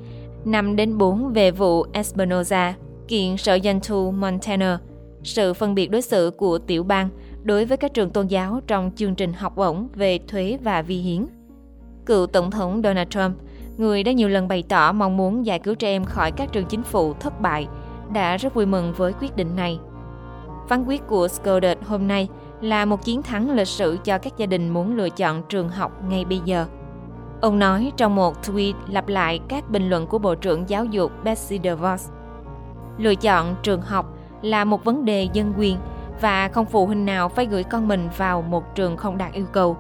5 0.45 0.75
đến 0.75 0.97
4 0.97 1.33
về 1.33 1.51
vụ 1.51 1.85
Espinoza 1.93 2.73
kiện 3.07 3.37
sở 3.37 3.59
doanh 3.63 3.79
thu 3.83 4.11
Montana, 4.11 4.79
sự 5.23 5.53
phân 5.53 5.75
biệt 5.75 5.91
đối 5.91 6.01
xử 6.01 6.31
của 6.37 6.57
tiểu 6.57 6.83
bang 6.83 7.09
đối 7.43 7.65
với 7.65 7.77
các 7.77 7.93
trường 7.93 8.09
tôn 8.09 8.27
giáo 8.27 8.59
trong 8.67 8.91
chương 8.95 9.15
trình 9.15 9.33
học 9.33 9.55
bổng 9.55 9.87
về 9.93 10.19
thuế 10.27 10.57
và 10.63 10.81
vi 10.81 10.97
hiến. 10.97 11.25
Cựu 12.05 12.27
Tổng 12.27 12.51
thống 12.51 12.81
Donald 12.83 13.09
Trump, 13.09 13.35
người 13.77 14.03
đã 14.03 14.11
nhiều 14.11 14.29
lần 14.29 14.47
bày 14.47 14.63
tỏ 14.69 14.91
mong 14.91 15.17
muốn 15.17 15.45
giải 15.45 15.59
cứu 15.59 15.75
trẻ 15.75 15.87
em 15.87 16.05
khỏi 16.05 16.31
các 16.31 16.51
trường 16.51 16.65
chính 16.65 16.83
phủ 16.83 17.13
thất 17.13 17.41
bại, 17.41 17.67
đã 18.13 18.37
rất 18.37 18.53
vui 18.53 18.65
mừng 18.65 18.93
với 18.93 19.13
quyết 19.13 19.35
định 19.35 19.55
này. 19.55 19.79
Phán 20.69 20.85
quyết 20.85 21.07
của 21.07 21.27
Scolded 21.27 21.77
hôm 21.85 22.07
nay 22.07 22.27
là 22.61 22.85
một 22.85 23.05
chiến 23.05 23.21
thắng 23.21 23.55
lịch 23.55 23.67
sử 23.67 23.97
cho 24.03 24.17
các 24.17 24.37
gia 24.37 24.45
đình 24.45 24.69
muốn 24.69 24.97
lựa 24.97 25.09
chọn 25.09 25.43
trường 25.49 25.69
học 25.69 26.03
ngay 26.09 26.25
bây 26.25 26.41
giờ. 26.45 26.65
Ông 27.41 27.59
nói 27.59 27.91
trong 27.97 28.15
một 28.15 28.35
tweet 28.43 28.73
lặp 28.89 29.07
lại 29.07 29.39
các 29.47 29.69
bình 29.69 29.89
luận 29.89 30.07
của 30.07 30.19
Bộ 30.19 30.35
trưởng 30.35 30.69
Giáo 30.69 30.85
dục 30.85 31.11
Betsy 31.23 31.59
DeVos. 31.63 32.09
Lựa 32.97 33.15
chọn 33.15 33.55
trường 33.63 33.81
học 33.81 34.17
là 34.41 34.65
một 34.65 34.85
vấn 34.85 35.05
đề 35.05 35.27
dân 35.33 35.53
quyền 35.57 35.77
và 36.21 36.47
không 36.47 36.65
phụ 36.65 36.85
huynh 36.85 37.05
nào 37.05 37.29
phải 37.29 37.45
gửi 37.45 37.63
con 37.63 37.87
mình 37.87 38.09
vào 38.17 38.41
một 38.41 38.75
trường 38.75 38.97
không 38.97 39.17
đạt 39.17 39.33
yêu 39.33 39.45
cầu. 39.51 39.77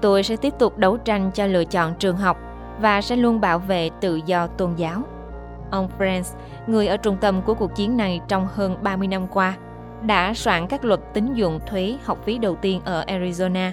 Tôi 0.00 0.22
sẽ 0.22 0.36
tiếp 0.36 0.54
tục 0.58 0.78
đấu 0.78 0.96
tranh 0.96 1.30
cho 1.34 1.46
lựa 1.46 1.64
chọn 1.64 1.94
trường 1.94 2.16
học 2.16 2.38
và 2.80 3.00
sẽ 3.00 3.16
luôn 3.16 3.40
bảo 3.40 3.58
vệ 3.58 3.90
tự 4.00 4.20
do 4.26 4.46
tôn 4.46 4.74
giáo. 4.74 5.02
Ông 5.70 5.88
Franz, 5.98 6.36
người 6.66 6.86
ở 6.86 6.96
trung 6.96 7.16
tâm 7.20 7.42
của 7.42 7.54
cuộc 7.54 7.74
chiến 7.74 7.96
này 7.96 8.20
trong 8.28 8.48
hơn 8.54 8.76
30 8.82 9.08
năm 9.08 9.26
qua, 9.26 9.54
đã 10.02 10.34
soạn 10.34 10.66
các 10.66 10.84
luật 10.84 11.00
tín 11.14 11.34
dụng 11.34 11.60
thuế 11.66 11.96
học 12.04 12.18
phí 12.24 12.38
đầu 12.38 12.54
tiên 12.54 12.80
ở 12.84 13.04
Arizona, 13.06 13.70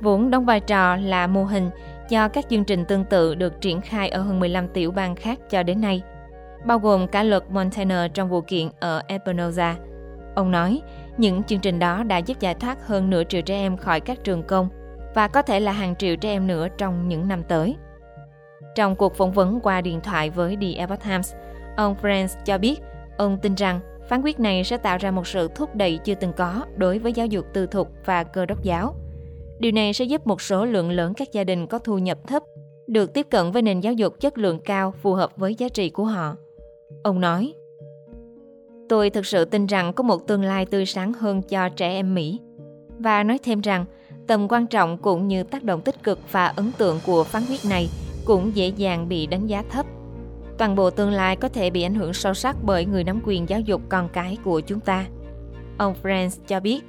vốn 0.00 0.30
đóng 0.30 0.44
vai 0.44 0.60
trò 0.60 0.96
là 0.96 1.26
mô 1.26 1.44
hình 1.44 1.70
cho 2.08 2.28
các 2.28 2.44
chương 2.48 2.64
trình 2.64 2.84
tương 2.84 3.04
tự 3.04 3.34
được 3.34 3.60
triển 3.60 3.80
khai 3.80 4.08
ở 4.08 4.22
hơn 4.22 4.40
15 4.40 4.68
tiểu 4.68 4.90
bang 4.90 5.14
khác 5.14 5.38
cho 5.50 5.62
đến 5.62 5.80
nay, 5.80 6.02
bao 6.64 6.78
gồm 6.78 7.06
cả 7.06 7.22
luật 7.22 7.50
Montana 7.50 8.08
trong 8.14 8.28
vụ 8.28 8.40
kiện 8.40 8.68
ở 8.80 9.02
Espinoza. 9.08 9.74
Ông 10.34 10.50
nói, 10.50 10.82
những 11.20 11.42
chương 11.42 11.60
trình 11.60 11.78
đó 11.78 12.02
đã 12.02 12.18
giúp 12.18 12.40
giải 12.40 12.54
thoát 12.54 12.86
hơn 12.86 13.10
nửa 13.10 13.24
triệu 13.24 13.42
trẻ 13.42 13.54
em 13.54 13.76
khỏi 13.76 14.00
các 14.00 14.24
trường 14.24 14.42
công 14.42 14.68
và 15.14 15.28
có 15.28 15.42
thể 15.42 15.60
là 15.60 15.72
hàng 15.72 15.96
triệu 15.96 16.16
trẻ 16.16 16.30
em 16.30 16.46
nữa 16.46 16.68
trong 16.78 17.08
những 17.08 17.28
năm 17.28 17.42
tới. 17.48 17.76
Trong 18.74 18.96
cuộc 18.96 19.14
phỏng 19.14 19.32
vấn 19.32 19.60
qua 19.60 19.80
điện 19.80 20.00
thoại 20.00 20.30
với 20.30 20.56
The 20.60 20.72
Epoch 20.72 21.04
Times, 21.04 21.34
ông 21.76 21.96
Franz 22.02 22.28
cho 22.44 22.58
biết 22.58 22.80
ông 23.16 23.38
tin 23.42 23.54
rằng 23.54 23.80
phán 24.08 24.22
quyết 24.22 24.40
này 24.40 24.64
sẽ 24.64 24.76
tạo 24.76 24.98
ra 24.98 25.10
một 25.10 25.26
sự 25.26 25.48
thúc 25.54 25.74
đẩy 25.74 25.98
chưa 26.04 26.14
từng 26.14 26.32
có 26.32 26.64
đối 26.76 26.98
với 26.98 27.12
giáo 27.12 27.26
dục 27.26 27.46
tư 27.52 27.66
thục 27.66 27.88
và 28.04 28.24
cơ 28.24 28.46
đốc 28.46 28.62
giáo. 28.62 28.94
Điều 29.58 29.72
này 29.72 29.92
sẽ 29.92 30.04
giúp 30.04 30.26
một 30.26 30.40
số 30.42 30.64
lượng 30.64 30.90
lớn 30.90 31.14
các 31.14 31.32
gia 31.32 31.44
đình 31.44 31.66
có 31.66 31.78
thu 31.78 31.98
nhập 31.98 32.18
thấp 32.26 32.42
được 32.86 33.14
tiếp 33.14 33.26
cận 33.30 33.52
với 33.52 33.62
nền 33.62 33.80
giáo 33.80 33.92
dục 33.92 34.20
chất 34.20 34.38
lượng 34.38 34.60
cao 34.60 34.94
phù 35.02 35.14
hợp 35.14 35.36
với 35.36 35.54
giá 35.54 35.68
trị 35.68 35.90
của 35.90 36.04
họ. 36.04 36.36
Ông 37.02 37.20
nói, 37.20 37.54
Tôi 38.88 39.10
thực 39.10 39.26
sự 39.26 39.44
tin 39.44 39.66
rằng 39.66 39.92
có 39.92 40.02
một 40.04 40.26
tương 40.26 40.42
lai 40.42 40.66
tươi 40.66 40.86
sáng 40.86 41.12
hơn 41.12 41.42
cho 41.42 41.68
trẻ 41.68 41.88
em 41.88 42.14
Mỹ. 42.14 42.40
Và 42.98 43.22
nói 43.22 43.38
thêm 43.38 43.60
rằng, 43.60 43.84
tầm 44.26 44.46
quan 44.48 44.66
trọng 44.66 44.98
cũng 44.98 45.28
như 45.28 45.42
tác 45.42 45.64
động 45.64 45.80
tích 45.80 46.02
cực 46.02 46.20
và 46.32 46.46
ấn 46.46 46.72
tượng 46.78 47.00
của 47.06 47.24
phán 47.24 47.42
quyết 47.48 47.64
này 47.64 47.88
cũng 48.24 48.56
dễ 48.56 48.68
dàng 48.68 49.08
bị 49.08 49.26
đánh 49.26 49.46
giá 49.46 49.62
thấp. 49.70 49.86
Toàn 50.58 50.74
bộ 50.74 50.90
tương 50.90 51.10
lai 51.10 51.36
có 51.36 51.48
thể 51.48 51.70
bị 51.70 51.82
ảnh 51.82 51.94
hưởng 51.94 52.12
sâu 52.12 52.34
sắc 52.34 52.56
bởi 52.62 52.84
người 52.84 53.04
nắm 53.04 53.20
quyền 53.24 53.48
giáo 53.48 53.60
dục 53.60 53.82
con 53.88 54.08
cái 54.08 54.38
của 54.44 54.60
chúng 54.60 54.80
ta. 54.80 55.06
Ông 55.78 55.94
Franz 56.02 56.28
cho 56.46 56.60
biết, 56.60 56.80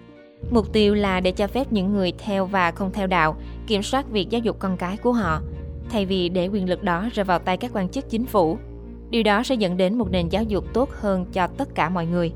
mục 0.51 0.74
tiêu 0.74 0.96
là 0.96 1.20
để 1.20 1.32
cho 1.32 1.48
phép 1.48 1.72
những 1.72 1.94
người 1.94 2.13
theo 2.18 2.46
và 2.46 2.72
không 2.72 2.91
theo 2.94 3.08
đạo 3.08 3.36
kiểm 3.68 3.84
soát 3.84 4.10
việc 4.10 4.29
giáo 4.29 4.41
dục 4.41 4.60
con 4.60 4.77
cái 4.77 4.98
của 4.98 5.13
họ, 5.13 5.41
thay 5.89 6.06
vì 6.06 6.29
để 6.29 6.48
quyền 6.48 6.70
lực 6.70 6.84
đó 6.84 7.06
rơi 7.13 7.24
vào 7.24 7.39
tay 7.39 7.58
các 7.58 7.72
quan 7.74 7.89
chức 7.89 8.10
chính 8.10 8.25
phủ 8.25 8.58
Điều 9.09 9.23
đó 9.23 9.43
sẽ 9.43 9.55
dẫn 9.55 9.77
đến 9.77 9.97
một 9.97 10.11
nền 10.11 10.29
giáo 10.29 10.43
dục 10.43 10.65
tốt 10.73 10.89
hơn 10.91 11.25
cho 11.33 11.47
tất 11.47 11.75
cả 11.75 11.89
mọi 11.89 12.05
người. 12.05 12.31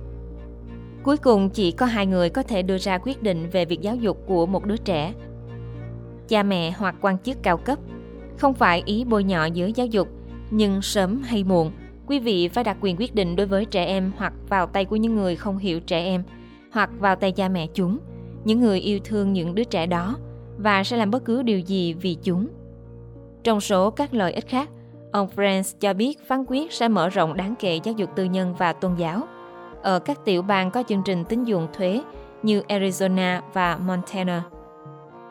Cuối 1.04 1.18
cùng 1.18 1.50
chỉ 1.50 1.72
có 1.72 1.86
hai 1.86 2.06
người 2.06 2.30
có 2.30 2.44
thể 2.44 2.62
đưa 2.62 2.78
ra 2.78 2.98
quyết 2.98 3.24
định 3.24 3.50
về 3.52 3.66
việc 3.66 3.82
giáo 3.82 3.96
dục 3.96 4.24
của 4.26 4.46
một 4.46 4.66
đứa 4.66 4.78
trẻ. 4.78 5.14
Cha 6.28 6.44
mẹ 6.44 6.72
hoặc 6.72 6.96
quan 7.02 7.18
chức 7.18 7.44
cao 7.44 7.58
cấp. 7.58 7.80
Không 8.38 8.54
phải 8.54 8.84
ý 8.86 9.06
bôi 9.06 9.24
nhọ 9.24 9.46
giới 9.46 9.74
giáo 9.74 9.88
dục, 9.88 10.08
nhưng 10.52 10.82
sớm 10.82 11.22
hay 11.22 11.44
muộn, 11.44 11.72
quý 12.08 12.20
vị 12.20 12.48
phải 12.48 12.64
đặt 12.64 12.78
quyền 12.82 12.96
quyết 13.00 13.16
định 13.16 13.36
đối 13.36 13.48
với 13.48 13.66
trẻ 13.66 13.86
em 13.86 14.12
hoặc 14.18 14.34
vào 14.50 14.68
tay 14.68 14.86
của 14.86 14.96
những 14.96 15.16
người 15.16 15.36
không 15.36 15.58
hiểu 15.58 15.80
trẻ 15.80 16.06
em, 16.06 16.24
hoặc 16.72 16.90
vào 17.00 17.16
tay 17.16 17.32
cha 17.32 17.50
mẹ 17.50 17.68
chúng. 17.74 17.98
những 18.46 18.60
người 18.60 18.80
yêu 18.80 19.00
thương 19.04 19.34
những 19.34 19.56
đứa 19.56 19.64
trẻ 19.64 19.86
đó 19.86 20.18
và 20.58 20.84
sẽ 20.84 20.98
làm 20.98 21.12
bất 21.12 21.26
cứ 21.26 21.44
điều 21.44 21.60
gì 21.60 21.94
vì 21.94 22.18
chúng. 22.24 22.48
Trong 23.44 23.62
số 23.62 23.90
các 23.90 24.14
lợi 24.14 24.34
ích 24.34 24.48
khác, 24.48 24.70
ông 25.14 25.28
Franz 25.36 25.76
cho 25.80 25.94
biết 25.94 26.28
phán 26.28 26.46
quyết 26.48 26.72
sẽ 26.72 26.88
mở 26.88 27.10
rộng 27.10 27.38
đáng 27.38 27.56
kể 27.60 27.80
giáo 27.84 27.94
dục 27.98 28.10
tư 28.16 28.24
nhân 28.24 28.56
và 28.58 28.74
tôn 28.74 28.96
giáo. 28.96 29.22
Ở 29.82 30.00
các 30.00 30.26
tiểu 30.26 30.42
bang 30.42 30.72
có 30.72 30.84
chương 30.88 31.04
trình 31.06 31.24
tín 31.26 31.44
dụng 31.44 31.68
thuế 31.74 32.02
như 32.44 32.62
Arizona 32.68 33.42
và 33.54 33.78
Montana. 33.78 34.44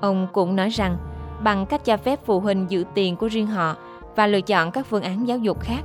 Ông 0.00 0.28
cũng 0.32 0.56
nói 0.56 0.68
rằng, 0.68 0.96
bằng 1.44 1.66
cách 1.66 1.84
cho 1.84 1.96
phép 1.96 2.20
phụ 2.24 2.40
huynh 2.40 2.66
giữ 2.68 2.84
tiền 2.94 3.16
của 3.16 3.26
riêng 3.26 3.46
họ 3.46 3.76
và 4.16 4.26
lựa 4.26 4.40
chọn 4.40 4.70
các 4.70 4.86
phương 4.86 5.02
án 5.02 5.28
giáo 5.28 5.38
dục 5.38 5.60
khác, 5.60 5.80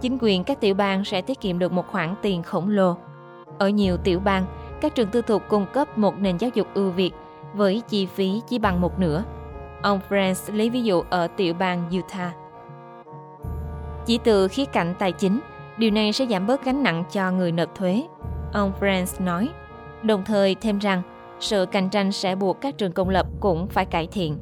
chính 0.00 0.18
quyền 0.20 0.44
các 0.44 0.60
tiểu 0.60 0.74
bang 0.74 1.04
sẽ 1.04 1.22
tiết 1.22 1.40
kiệm 1.40 1.58
được 1.58 1.72
một 1.72 1.86
khoản 1.88 2.14
tiền 2.22 2.42
khổng 2.42 2.68
lồ. 2.68 2.96
Ở 3.58 3.68
nhiều 3.68 3.96
tiểu 3.96 4.20
bang, 4.20 4.44
các 4.80 4.94
trường 4.94 5.08
tư 5.08 5.22
thục 5.22 5.42
cung 5.48 5.66
cấp 5.72 5.98
một 5.98 6.18
nền 6.18 6.36
giáo 6.36 6.50
dục 6.54 6.66
ưu 6.74 6.90
việt 6.90 7.12
với 7.54 7.82
chi 7.88 8.06
phí 8.06 8.42
chỉ 8.48 8.58
bằng 8.58 8.80
một 8.80 8.98
nửa. 8.98 9.24
Ông 9.82 10.00
Franz 10.08 10.56
lấy 10.56 10.70
ví 10.70 10.82
dụ 10.82 11.02
ở 11.10 11.26
tiểu 11.26 11.54
bang 11.54 11.90
Utah. 11.98 12.39
Chỉ 14.06 14.18
từ 14.24 14.48
khía 14.48 14.64
cạnh 14.64 14.94
tài 14.98 15.12
chính, 15.12 15.40
điều 15.78 15.90
này 15.90 16.12
sẽ 16.12 16.26
giảm 16.26 16.46
bớt 16.46 16.64
gánh 16.64 16.82
nặng 16.82 17.04
cho 17.12 17.32
người 17.32 17.52
nộp 17.52 17.74
thuế. 17.74 18.02
Ông 18.52 18.72
Franz 18.80 19.24
nói, 19.24 19.48
đồng 20.02 20.24
thời 20.24 20.54
thêm 20.54 20.78
rằng 20.78 21.02
sự 21.40 21.66
cạnh 21.72 21.88
tranh 21.90 22.12
sẽ 22.12 22.34
buộc 22.34 22.60
các 22.60 22.78
trường 22.78 22.92
công 22.92 23.08
lập 23.08 23.26
cũng 23.40 23.66
phải 23.66 23.84
cải 23.84 24.08
thiện. 24.12 24.38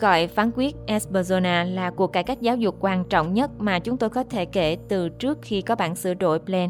Gọi 0.00 0.26
phán 0.26 0.50
quyết 0.56 0.76
Esperzona 0.86 1.74
là 1.74 1.90
cuộc 1.90 2.06
cải 2.06 2.24
cách 2.24 2.40
giáo 2.40 2.56
dục 2.56 2.76
quan 2.80 3.04
trọng 3.04 3.34
nhất 3.34 3.50
mà 3.58 3.78
chúng 3.78 3.96
tôi 3.96 4.10
có 4.10 4.24
thể 4.24 4.44
kể 4.44 4.76
từ 4.88 5.08
trước 5.08 5.38
khi 5.42 5.62
có 5.62 5.74
bản 5.74 5.94
sửa 5.94 6.14
đổi 6.14 6.38
Plan. 6.38 6.68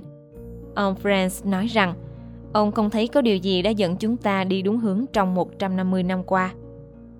Ông 0.74 0.94
Franz 1.02 1.50
nói 1.50 1.66
rằng, 1.66 1.94
ông 2.52 2.72
không 2.72 2.90
thấy 2.90 3.08
có 3.08 3.20
điều 3.20 3.36
gì 3.36 3.62
đã 3.62 3.70
dẫn 3.70 3.96
chúng 3.96 4.16
ta 4.16 4.44
đi 4.44 4.62
đúng 4.62 4.78
hướng 4.78 5.04
trong 5.12 5.34
150 5.34 6.02
năm 6.02 6.22
qua. 6.22 6.52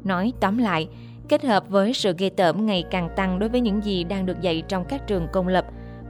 Nói 0.05 0.33
tóm 0.41 0.59
lại, 0.59 0.89
kết 1.33 1.45
hợp 1.45 1.69
với 1.69 1.93
sự 1.93 2.15
ghê 2.19 2.31
tởm 2.31 2.67
ngày 2.67 2.85
càng 2.91 3.09
tăng 3.17 3.39
đối 3.39 3.49
với 3.49 3.61
những 3.61 3.85
gì 3.85 4.05
đang 4.05 4.27
được 4.27 4.41
dạy 4.41 4.63
trong 4.69 4.85
các 4.85 5.07
trường 5.07 5.29
công 5.33 5.49
lập 5.49 5.65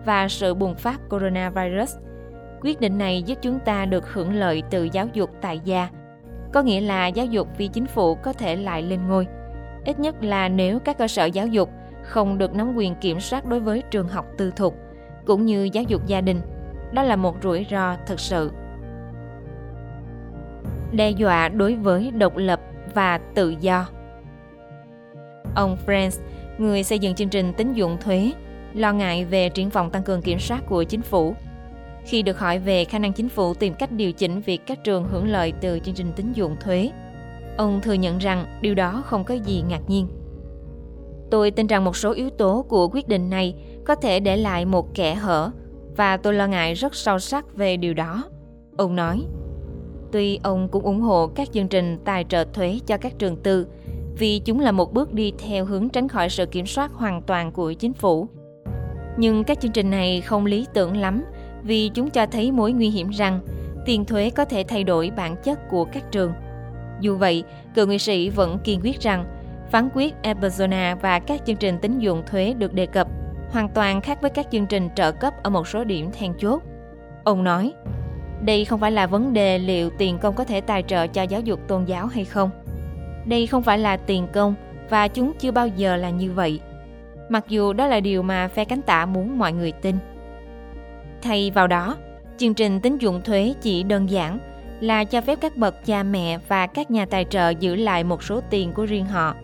và 0.05 0.29
sự 0.29 0.55
bùng 0.55 0.75
phát 0.75 1.01
coronavirus, 1.11 1.97
quyết 2.61 2.81
định 2.81 2.99
này 2.99 3.23
giúp 3.23 3.39
chúng 3.43 3.59
ta 3.59 3.87
được 3.87 4.13
hưởng 4.13 4.35
lợi 4.35 4.63
từ 4.71 4.89
giáo 4.93 5.09
dục 5.13 5.31
tại 5.41 5.61
gia. 5.65 5.89
Có 6.53 6.63
nghĩa 6.63 6.81
là 6.81 7.07
giáo 7.07 7.27
dục 7.27 7.49
phi 7.57 7.69
chính 7.69 7.87
phủ 7.87 8.15
có 8.15 8.33
thể 8.33 8.57
lại 8.57 8.83
lên 8.83 9.09
ngôi. 9.09 9.27
Ít 9.85 10.01
nhất 10.01 10.25
là 10.25 10.49
nếu 10.49 10.79
các 10.79 10.99
cơ 10.99 11.09
sở 11.09 11.25
giáo 11.25 11.47
dục 11.47 11.71
không 12.03 12.39
được 12.39 12.55
nắm 12.55 12.75
quyền 12.77 12.95
kiểm 12.95 13.21
soát 13.21 13.47
đối 13.47 13.61
với 13.61 13.83
trường 13.91 14.09
học 14.09 14.27
tư 14.39 14.53
thục, 14.57 14.75
cũng 15.27 15.47
như 15.47 15.69
giáo 15.73 15.85
dục 15.85 16.07
gia 16.07 16.21
đình. 16.21 16.41
Đó 16.93 17.03
là 17.03 17.17
một 17.17 17.37
rủi 17.43 17.67
ro 17.71 17.97
thực 18.07 18.21
sự. 18.21 18.53
Đe 20.93 21.11
dọa 21.11 21.49
đối 21.49 21.75
với 21.75 22.11
độc 22.11 22.37
lập 22.37 22.61
và 22.95 23.19
tự 23.35 23.55
do 23.61 23.87
Ông 25.55 25.77
Franz, 25.87 26.21
người 26.59 26.83
xây 26.83 26.99
dựng 26.99 27.15
chương 27.15 27.29
trình 27.29 27.53
tín 27.57 27.73
dụng 27.73 27.97
thuế, 28.01 28.33
lo 28.75 28.93
ngại 28.93 29.25
về 29.25 29.49
triển 29.49 29.69
vọng 29.69 29.91
tăng 29.91 30.03
cường 30.03 30.23
kiểm 30.23 30.39
soát 30.39 30.63
của 30.67 30.85
chính 30.85 31.03
phủ. 31.03 31.35
Khi 32.05 32.23
được 32.23 32.39
hỏi 32.39 32.59
về 32.59 32.85
khả 32.85 32.99
năng 32.99 33.13
chính 33.13 33.29
phủ 33.29 33.55
tìm 33.55 33.75
cách 33.75 33.93
điều 33.93 34.13
chỉnh 34.13 34.41
việc 34.41 34.61
các 34.67 34.85
trường 34.85 35.05
hưởng 35.05 35.29
lợi 35.29 35.53
từ 35.61 35.79
chương 35.79 35.95
trình 35.95 36.13
tín 36.17 36.33
dụng 36.33 36.57
thuế, 36.61 36.91
ông 37.57 37.81
thừa 37.83 37.93
nhận 37.93 38.19
rằng 38.19 38.47
điều 38.61 38.75
đó 38.75 39.03
không 39.07 39.25
có 39.25 39.35
gì 39.35 39.63
ngạc 39.69 39.81
nhiên. 39.89 40.09
Tôi 41.31 41.51
tin 41.51 41.67
rằng 41.67 41.85
một 41.85 41.97
số 41.97 42.13
yếu 42.13 42.31
tố 42.31 42.67
của 42.69 42.89
quyết 42.89 43.09
định 43.09 43.31
này 43.31 43.55
có 43.85 43.95
thể 43.95 44.21
để 44.21 44.37
lại 44.37 44.65
một 44.65 44.95
kẽ 44.95 45.15
hở 45.15 45.51
và 45.97 46.17
tôi 46.17 46.35
lo 46.35 46.47
ngại 46.47 46.75
rất 46.75 46.95
sâu 46.95 47.19
sắc 47.19 47.57
về 47.57 47.77
điều 47.77 47.95
đó. 47.95 48.25
Ông 48.77 48.97
nói, 48.97 49.23
tuy 50.13 50.39
ông 50.43 50.69
cũng 50.69 50.85
ủng 50.85 51.01
hộ 51.01 51.27
các 51.27 51.53
chương 51.53 51.69
trình 51.69 51.99
tài 52.05 52.25
trợ 52.29 52.45
thuế 52.53 52.79
cho 52.87 52.97
các 52.97 53.19
trường 53.19 53.37
tư 53.37 53.67
vì 54.19 54.39
chúng 54.39 54.61
là 54.61 54.73
một 54.73 54.93
bước 54.93 55.13
đi 55.13 55.33
theo 55.39 55.65
hướng 55.65 55.89
tránh 55.89 56.09
khỏi 56.09 56.29
sự 56.29 56.47
kiểm 56.47 56.67
soát 56.67 56.93
hoàn 56.93 57.23
toàn 57.23 57.53
của 57.53 57.73
chính 57.73 57.93
phủ. 57.93 58.29
Nhưng 59.17 59.45
các 59.45 59.61
chương 59.61 59.73
trình 59.73 59.91
này 59.91 60.21
không 60.21 60.47
lý 60.47 60.67
tưởng 60.75 60.97
lắm 60.97 61.25
vì 61.63 61.89
chúng 61.89 62.11
cho 62.11 62.27
thấy 62.27 62.53
mối 62.53 62.73
nguy 62.73 62.91
hiểm 62.91 63.11
rằng 63.11 63.41
tiền 63.87 64.05
thuế 64.05 64.31
có 64.31 64.45
thể 64.45 64.65
thay 64.69 64.85
đổi 64.85 65.11
bản 65.17 65.37
chất 65.45 65.69
của 65.71 65.85
các 65.85 66.13
trường. 66.13 66.33
Dù 67.01 67.17
vậy, 67.17 67.45
cựu 67.75 67.87
nghị 67.87 67.99
sĩ 67.99 68.29
vẫn 68.31 68.59
kiên 68.65 68.81
quyết 68.83 69.01
rằng 69.01 69.25
phán 69.71 69.89
quyết 69.95 70.15
Arizona 70.23 70.97
và 70.97 71.19
các 71.19 71.47
chương 71.47 71.57
trình 71.57 71.79
tín 71.83 71.99
dụng 71.99 72.23
thuế 72.31 72.55
được 72.55 72.75
đề 72.75 72.87
cập 72.87 73.09
hoàn 73.51 73.69
toàn 73.69 74.01
khác 74.01 74.23
với 74.23 74.31
các 74.31 74.47
chương 74.53 74.67
trình 74.67 74.89
trợ 74.97 75.13
cấp 75.13 75.35
ở 75.43 75.51
một 75.51 75.69
số 75.69 75.85
điểm 75.85 76.11
then 76.13 76.35
chốt. 76.39 76.63
Ông 77.25 77.45
nói, 77.45 77.73
đây 78.41 78.65
không 78.65 78.81
phải 78.81 78.93
là 78.93 79.07
vấn 79.07 79.33
đề 79.33 79.59
liệu 79.59 79.91
tiền 79.91 80.19
công 80.19 80.35
có 80.35 80.45
thể 80.45 80.61
tài 80.61 80.83
trợ 80.83 81.07
cho 81.07 81.23
giáo 81.23 81.41
dục 81.41 81.61
tôn 81.69 81.85
giáo 81.85 82.07
hay 82.07 82.25
không. 82.25 82.51
Đây 83.25 83.47
không 83.47 83.63
phải 83.63 83.79
là 83.79 83.97
tiền 83.97 84.27
công 84.33 84.55
và 84.91 85.09
chúng 85.09 85.33
chưa 85.39 85.51
bao 85.51 85.69
giờ 85.69 85.97
là 85.97 86.11
như 86.11 86.33
vậy. 86.33 86.61
Mặc 87.29 87.45
dù 87.49 87.73
đó 87.73 87.87
là 87.87 88.01
điều 88.01 88.23
mà 88.23 88.49
phe 88.49 88.65
cánh 88.65 88.83
tả 88.83 89.07
muốn 89.07 89.39
mọi 89.39 89.53
người 89.53 89.73
tin. 89.73 89.97
Thay 91.23 91.51
vào 91.51 91.67
đó, 91.67 91.97
chương 92.37 92.55
trình 92.55 92.81
tín 92.81 92.99
dụng 92.99 93.23
thuế 93.23 93.55
chỉ 93.61 93.83
đơn 93.83 94.11
giản 94.11 94.39
là 94.81 95.05
cho 95.05 95.21
phép 95.21 95.39
các 95.41 95.57
bậc 95.57 95.87
cha 95.87 96.03
mẹ 96.03 96.39
và 96.49 96.67
các 96.67 96.91
nhà 96.91 97.07
tài 97.07 97.25
trợ 97.25 97.51
giữ 97.51 97.77
lại 97.77 98.05
một 98.05 98.23
số 98.23 98.41
tiền 98.51 98.73
của 98.73 98.85
riêng 98.85 99.07
họ 99.07 99.35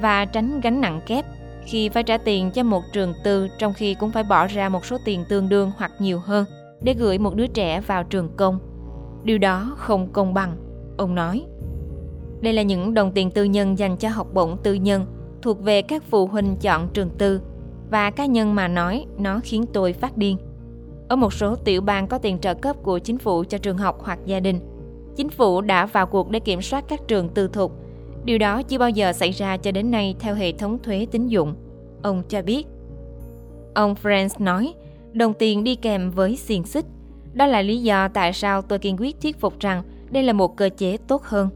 và 0.00 0.24
tránh 0.24 0.60
gánh 0.60 0.80
nặng 0.80 1.00
kép 1.06 1.24
khi 1.64 1.88
phải 1.88 2.02
trả 2.02 2.18
tiền 2.18 2.50
cho 2.50 2.62
một 2.62 2.82
trường 2.92 3.14
tư 3.24 3.48
trong 3.58 3.74
khi 3.74 3.94
cũng 3.94 4.12
phải 4.12 4.22
bỏ 4.22 4.46
ra 4.46 4.68
một 4.68 4.86
số 4.86 4.98
tiền 5.04 5.24
tương 5.28 5.48
đương 5.48 5.72
hoặc 5.76 5.92
nhiều 5.98 6.18
hơn 6.18 6.44
để 6.82 6.94
gửi 6.94 7.18
một 7.18 7.34
đứa 7.34 7.46
trẻ 7.46 7.80
vào 7.80 8.04
trường 8.04 8.36
công. 8.36 8.58
Điều 9.24 9.38
đó 9.38 9.74
không 9.76 10.12
công 10.12 10.34
bằng, 10.34 10.56
ông 10.98 11.14
nói. 11.14 11.44
Đây 12.40 12.52
là 12.52 12.62
những 12.62 12.94
đồng 12.94 13.12
tiền 13.12 13.30
tư 13.30 13.44
nhân 13.44 13.78
dành 13.78 13.96
cho 13.96 14.08
học 14.08 14.34
bổng 14.34 14.56
tư 14.62 14.74
nhân 14.74 15.06
thuộc 15.42 15.62
về 15.62 15.82
các 15.82 16.02
phụ 16.10 16.26
huynh 16.26 16.56
chọn 16.56 16.88
trường 16.92 17.10
tư 17.18 17.40
và 17.90 18.10
cá 18.10 18.26
nhân 18.26 18.54
mà 18.54 18.68
nói 18.68 19.06
nó 19.18 19.40
khiến 19.42 19.64
tôi 19.72 19.92
phát 19.92 20.16
điên. 20.16 20.36
Ở 21.08 21.16
một 21.16 21.32
số 21.32 21.56
tiểu 21.56 21.80
bang 21.80 22.06
có 22.06 22.18
tiền 22.18 22.38
trợ 22.38 22.54
cấp 22.54 22.76
của 22.82 22.98
chính 22.98 23.18
phủ 23.18 23.44
cho 23.44 23.58
trường 23.58 23.78
học 23.78 23.98
hoặc 24.02 24.18
gia 24.26 24.40
đình, 24.40 24.60
chính 25.16 25.28
phủ 25.28 25.60
đã 25.60 25.86
vào 25.86 26.06
cuộc 26.06 26.30
để 26.30 26.40
kiểm 26.40 26.62
soát 26.62 26.84
các 26.88 27.00
trường 27.08 27.28
tư 27.28 27.48
thục. 27.48 27.72
Điều 28.24 28.38
đó 28.38 28.62
chưa 28.62 28.78
bao 28.78 28.90
giờ 28.90 29.12
xảy 29.12 29.30
ra 29.30 29.56
cho 29.56 29.72
đến 29.72 29.90
nay 29.90 30.14
theo 30.18 30.34
hệ 30.34 30.52
thống 30.52 30.78
thuế 30.82 31.06
tín 31.10 31.26
dụng. 31.26 31.54
Ông 32.02 32.22
cho 32.28 32.42
biết. 32.42 32.66
Ông 33.74 33.94
Franz 34.02 34.28
nói, 34.44 34.74
đồng 35.12 35.34
tiền 35.34 35.64
đi 35.64 35.76
kèm 35.76 36.10
với 36.10 36.36
xiềng 36.36 36.64
xích. 36.64 36.84
Đó 37.32 37.46
là 37.46 37.62
lý 37.62 37.82
do 37.82 38.08
tại 38.08 38.32
sao 38.32 38.62
tôi 38.62 38.78
kiên 38.78 38.96
quyết 38.98 39.20
thuyết 39.20 39.40
phục 39.40 39.58
rằng 39.60 39.82
đây 40.10 40.22
là 40.22 40.32
một 40.32 40.56
cơ 40.56 40.68
chế 40.76 40.96
tốt 40.96 41.22
hơn. 41.22 41.48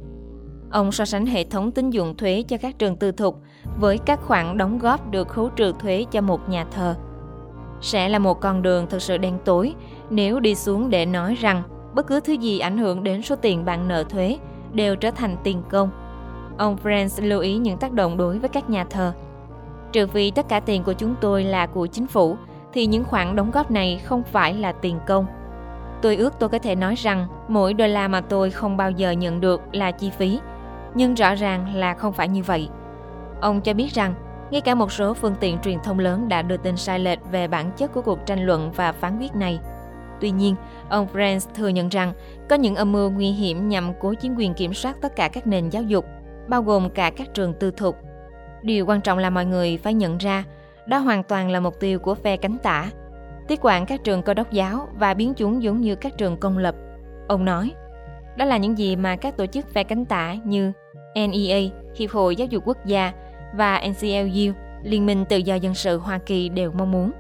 Ông 0.71 0.93
so 0.93 1.05
sánh 1.05 1.27
hệ 1.27 1.45
thống 1.45 1.73
tín 1.73 1.91
dụng 1.91 2.17
thuế 2.17 2.45
cho 2.49 2.57
các 2.57 2.79
trường 2.79 2.97
tư 2.97 3.13
thục 3.13 3.41
với 3.81 3.99
các 3.99 4.21
khoản 4.23 4.59
đóng 4.59 4.79
góp 4.79 5.11
được 5.11 5.29
khấu 5.29 5.49
trừ 5.49 5.73
thuế 5.79 6.05
cho 6.11 6.21
một 6.21 6.49
nhà 6.49 6.67
thờ. 6.71 6.95
Sẽ 7.81 8.09
là 8.09 8.19
một 8.19 8.41
con 8.41 8.63
đường 8.63 8.87
thực 8.87 9.03
sự 9.03 9.19
đen 9.19 9.39
tối 9.45 9.75
nếu 10.11 10.41
đi 10.41 10.55
xuống 10.55 10.91
để 10.91 11.07
nói 11.07 11.35
rằng 11.35 11.63
bất 11.95 12.07
cứ 12.07 12.21
thứ 12.21 12.33
gì 12.33 12.59
ảnh 12.59 12.79
hưởng 12.79 13.03
đến 13.03 13.23
số 13.23 13.37
tiền 13.37 13.65
bạn 13.65 13.89
nợ 13.89 14.05
thuế 14.05 14.39
đều 14.73 14.97
trở 14.97 15.11
thành 15.11 15.37
tiền 15.45 15.63
công. 15.71 15.91
Ông 16.59 16.77
Franz 16.85 17.29
lưu 17.29 17.41
ý 17.41 17.57
những 17.57 17.79
tác 17.79 17.93
động 17.93 18.17
đối 18.17 18.39
với 18.39 18.49
các 18.49 18.71
nhà 18.71 18.85
thờ. 18.85 19.13
Trừ 19.93 20.07
vì 20.07 20.31
tất 20.31 20.49
cả 20.49 20.61
tiền 20.61 20.83
của 20.83 20.93
chúng 20.93 21.15
tôi 21.21 21.45
là 21.45 21.67
của 21.67 21.87
chính 21.87 22.07
phủ, 22.07 22.37
thì 22.73 22.87
những 22.87 23.05
khoản 23.05 23.37
đóng 23.37 23.51
góp 23.51 23.71
này 23.71 24.01
không 24.05 24.23
phải 24.23 24.55
là 24.55 24.73
tiền 24.73 24.99
công. 25.07 25.27
Tôi 26.03 26.17
ước 26.17 26.35
tôi 26.39 26.49
có 26.49 26.59
thể 26.59 26.75
nói 26.75 26.95
rằng 26.95 27.27
mỗi 27.49 27.75
đô 27.75 27.87
la 27.87 28.09
mà 28.09 28.21
tôi 28.21 28.51
không 28.51 28.77
bao 28.77 28.91
giờ 28.91 29.11
nhận 29.11 29.41
được 29.41 29.61
là 29.73 29.91
chi 29.91 30.11
phí, 30.11 30.39
nhưng 30.95 31.15
rõ 31.15 31.35
ràng 31.35 31.75
là 31.75 31.95
không 31.95 32.13
phải 32.13 32.29
như 32.29 32.43
vậy. 32.43 32.69
Ông 33.41 33.61
cho 33.61 33.75
biết 33.75 33.95
rằng, 33.95 34.15
ngay 34.51 34.61
cả 34.61 34.75
một 34.75 34.93
số 34.93 35.15
phương 35.15 35.35
tiện 35.41 35.59
truyền 35.59 35.79
thông 35.85 35.99
lớn 35.99 36.29
đã 36.29 36.43
đưa 36.43 36.57
tin 36.57 36.77
sai 36.77 36.99
lệch 36.99 37.19
về 37.31 37.49
bản 37.49 37.71
chất 37.77 37.93
của 37.93 38.03
cuộc 38.03 38.27
tranh 38.27 38.47
luận 38.47 38.73
và 38.73 38.93
phán 38.93 39.19
quyết 39.19 39.35
này. 39.35 39.61
Tuy 40.21 40.31
nhiên, 40.31 40.55
ông 40.89 41.07
Franz 41.13 41.39
thừa 41.55 41.69
nhận 41.69 41.89
rằng 41.89 42.13
có 42.49 42.57
những 42.57 42.77
âm 42.77 42.93
mưu 42.93 43.11
nguy 43.11 43.31
hiểm 43.31 43.69
nhằm 43.69 43.93
cố 44.01 44.15
chính 44.15 44.35
quyền 44.35 44.55
kiểm 44.55 44.75
soát 44.75 44.97
tất 45.01 45.17
cả 45.17 45.29
các 45.29 45.47
nền 45.47 45.69
giáo 45.69 45.83
dục, 45.83 46.05
bao 46.49 46.63
gồm 46.63 46.91
cả 46.91 47.11
các 47.11 47.35
trường 47.35 47.55
tư 47.55 47.71
thục. 47.71 47.97
Điều 48.63 48.87
quan 48.87 49.01
trọng 49.01 49.19
là 49.19 49.31
mọi 49.31 49.47
người 49.47 49.79
phải 49.83 49.95
nhận 49.95 50.19
ra, 50.19 50.45
đó 50.87 50.99
hoàn 50.99 51.23
toàn 51.23 51.51
là 51.51 51.61
mục 51.61 51.81
tiêu 51.81 51.99
của 51.99 52.15
phe 52.15 52.37
cánh 52.37 52.59
tả, 52.59 52.87
tiếp 53.49 53.59
quản 53.63 53.87
các 53.87 54.05
trường 54.05 54.23
cơ 54.23 54.35
đốc 54.35 54.51
giáo 54.51 54.89
và 54.99 55.15
biến 55.15 55.35
chúng 55.35 55.63
giống 55.63 55.81
như 55.81 55.95
các 55.95 56.19
trường 56.19 56.37
công 56.37 56.59
lập. 56.59 56.75
Ông 57.29 57.45
nói, 57.45 57.73
đó 58.37 58.45
là 58.45 58.57
những 58.57 58.79
gì 58.79 58.97
mà 58.97 59.17
các 59.17 59.37
tổ 59.37 59.47
chức 59.47 59.69
phe 59.69 59.85
cánh 59.85 60.05
tả 60.05 60.37
như 60.45 60.73
NEA, 61.15 61.61
Hiệp 61.97 62.11
hội 62.11 62.37
Giáo 62.37 62.49
dục 62.51 62.63
Quốc 62.67 62.87
gia 62.87 63.13
và 63.55 63.83
NCLU, 63.89 64.53
Liên 64.83 65.07
minh 65.07 65.25
Tự 65.29 65.37
do 65.37 65.55
Dân 65.55 65.75
sự 65.75 65.99
Hoa 65.99 66.19
Kỳ 66.19 66.49
đều 66.49 66.73
mong 66.73 66.91
muốn. 66.91 67.11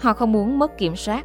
Họ 0.00 0.12
không 0.12 0.32
muốn 0.32 0.58
mất 0.58 0.78
kiểm 0.78 0.96
soát. 0.96 1.24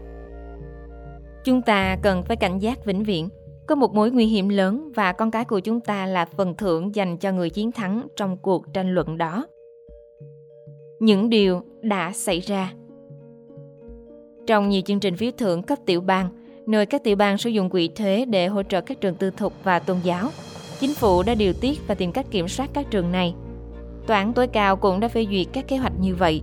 Chúng 1.43 1.61
ta 1.61 1.97
cần 2.01 2.23
phải 2.23 2.37
cảnh 2.37 2.59
giác 2.59 2.85
vĩnh 2.85 3.03
viễn. 3.03 3.29
Có 3.67 3.75
một 3.75 3.93
mối 3.93 4.11
nguy 4.11 4.25
hiểm 4.25 4.49
lớn 4.49 4.91
và 4.95 5.11
con 5.11 5.31
cái 5.31 5.45
của 5.45 5.59
chúng 5.59 5.79
ta 5.79 6.05
là 6.05 6.25
phần 6.25 6.55
thưởng 6.55 6.95
dành 6.95 7.17
cho 7.17 7.31
người 7.31 7.49
chiến 7.49 7.71
thắng 7.71 8.07
trong 8.15 8.37
cuộc 8.37 8.73
tranh 8.73 8.93
luận 8.93 9.17
đó. 9.17 9.47
Những 10.99 11.29
điều 11.29 11.61
đã 11.81 12.11
xảy 12.13 12.39
ra 12.39 12.71
Trong 14.47 14.69
nhiều 14.69 14.81
chương 14.81 14.99
trình 14.99 15.15
phiếu 15.15 15.31
thưởng 15.37 15.63
cấp 15.63 15.79
tiểu 15.85 16.01
bang, 16.01 16.29
nơi 16.67 16.85
các 16.85 17.03
tiểu 17.03 17.15
bang 17.15 17.37
sử 17.37 17.49
dụng 17.49 17.69
quỹ 17.69 17.87
thuế 17.87 18.25
để 18.25 18.47
hỗ 18.47 18.63
trợ 18.63 18.81
các 18.81 19.01
trường 19.01 19.15
tư 19.15 19.31
thục 19.37 19.53
và 19.63 19.79
tôn 19.79 19.97
giáo– 20.03 20.29
chính 20.79 20.93
phủ 20.93 21.23
đã 21.23 21.35
điều 21.35 21.53
tiết 21.53 21.87
và 21.87 21.95
tìm 21.95 22.11
cách 22.11 22.25
kiểm 22.31 22.47
soát 22.47 22.69
các 22.73 22.91
trường 22.91 23.11
này. 23.11 23.35
Tòa 24.07 24.17
án 24.17 24.33
tối 24.33 24.47
cao 24.47 24.75
cũng 24.75 24.99
đã 24.99 25.07
phê 25.07 25.25
duyệt 25.31 25.47
các 25.53 25.67
kế 25.67 25.77
hoạch 25.77 25.93
như 25.99 26.15
vậy. 26.15 26.41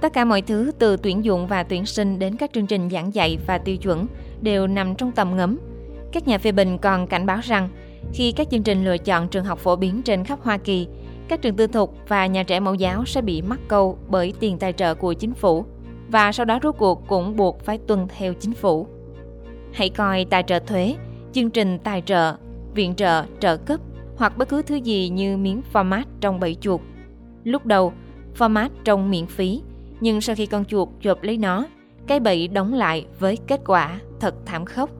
Tất 0.00 0.12
cả 0.12 0.24
mọi 0.24 0.42
thứ 0.42 0.72
từ 0.78 0.96
tuyển 0.96 1.24
dụng 1.24 1.46
và 1.46 1.62
tuyển 1.62 1.86
sinh 1.86 2.18
đến 2.18 2.36
các 2.36 2.50
chương 2.54 2.66
trình 2.66 2.90
giảng 2.90 3.14
dạy 3.14 3.38
và 3.46 3.58
tiêu 3.58 3.76
chuẩn 3.76 4.06
đều 4.40 4.66
nằm 4.66 4.94
trong 4.94 5.12
tầm 5.12 5.36
ngấm. 5.36 5.58
Các 6.12 6.28
nhà 6.28 6.38
phê 6.38 6.52
bình 6.52 6.78
còn 6.78 7.06
cảnh 7.06 7.26
báo 7.26 7.38
rằng 7.42 7.68
khi 8.12 8.32
các 8.32 8.50
chương 8.50 8.62
trình 8.62 8.84
lựa 8.84 8.98
chọn 8.98 9.28
trường 9.28 9.44
học 9.44 9.58
phổ 9.58 9.76
biến 9.76 10.02
trên 10.02 10.24
khắp 10.24 10.38
Hoa 10.42 10.58
Kỳ, 10.58 10.86
các 11.28 11.42
trường 11.42 11.56
tư 11.56 11.66
thục 11.66 11.94
và 12.08 12.26
nhà 12.26 12.42
trẻ 12.42 12.60
mẫu 12.60 12.74
giáo 12.74 13.04
sẽ 13.04 13.22
bị 13.22 13.42
mắc 13.42 13.60
câu 13.68 13.98
bởi 14.08 14.32
tiền 14.40 14.58
tài 14.58 14.72
trợ 14.72 14.94
của 14.94 15.12
chính 15.12 15.34
phủ 15.34 15.64
và 16.08 16.32
sau 16.32 16.46
đó 16.46 16.58
rốt 16.62 16.74
cuộc 16.78 17.08
cũng 17.08 17.36
buộc 17.36 17.64
phải 17.64 17.78
tuân 17.78 18.06
theo 18.08 18.34
chính 18.34 18.54
phủ. 18.54 18.86
Hãy 19.72 19.88
coi 19.88 20.24
tài 20.24 20.42
trợ 20.42 20.58
thuế, 20.58 20.94
chương 21.32 21.50
trình 21.50 21.78
tài 21.78 22.02
trợ, 22.06 22.34
viện 22.74 22.94
trợ, 22.94 23.24
trợ 23.40 23.56
cấp 23.56 23.80
hoặc 24.16 24.38
bất 24.38 24.48
cứ 24.48 24.62
thứ 24.62 24.74
gì 24.76 25.08
như 25.08 25.36
miếng 25.36 25.62
format 25.72 26.04
trong 26.20 26.40
bẫy 26.40 26.56
chuột. 26.60 26.80
Lúc 27.44 27.66
đầu, 27.66 27.92
format 28.38 28.68
trông 28.84 29.10
miễn 29.10 29.26
phí, 29.26 29.62
nhưng 30.00 30.20
sau 30.20 30.36
khi 30.36 30.46
con 30.46 30.64
chuột 30.64 30.88
chộp 31.00 31.22
lấy 31.22 31.36
nó, 31.36 31.66
cái 32.06 32.20
bẫy 32.20 32.48
đóng 32.48 32.74
lại 32.74 33.06
với 33.18 33.38
kết 33.46 33.60
quả 33.66 34.00
thật 34.20 34.34
thảm 34.46 34.64
khốc. 34.64 34.90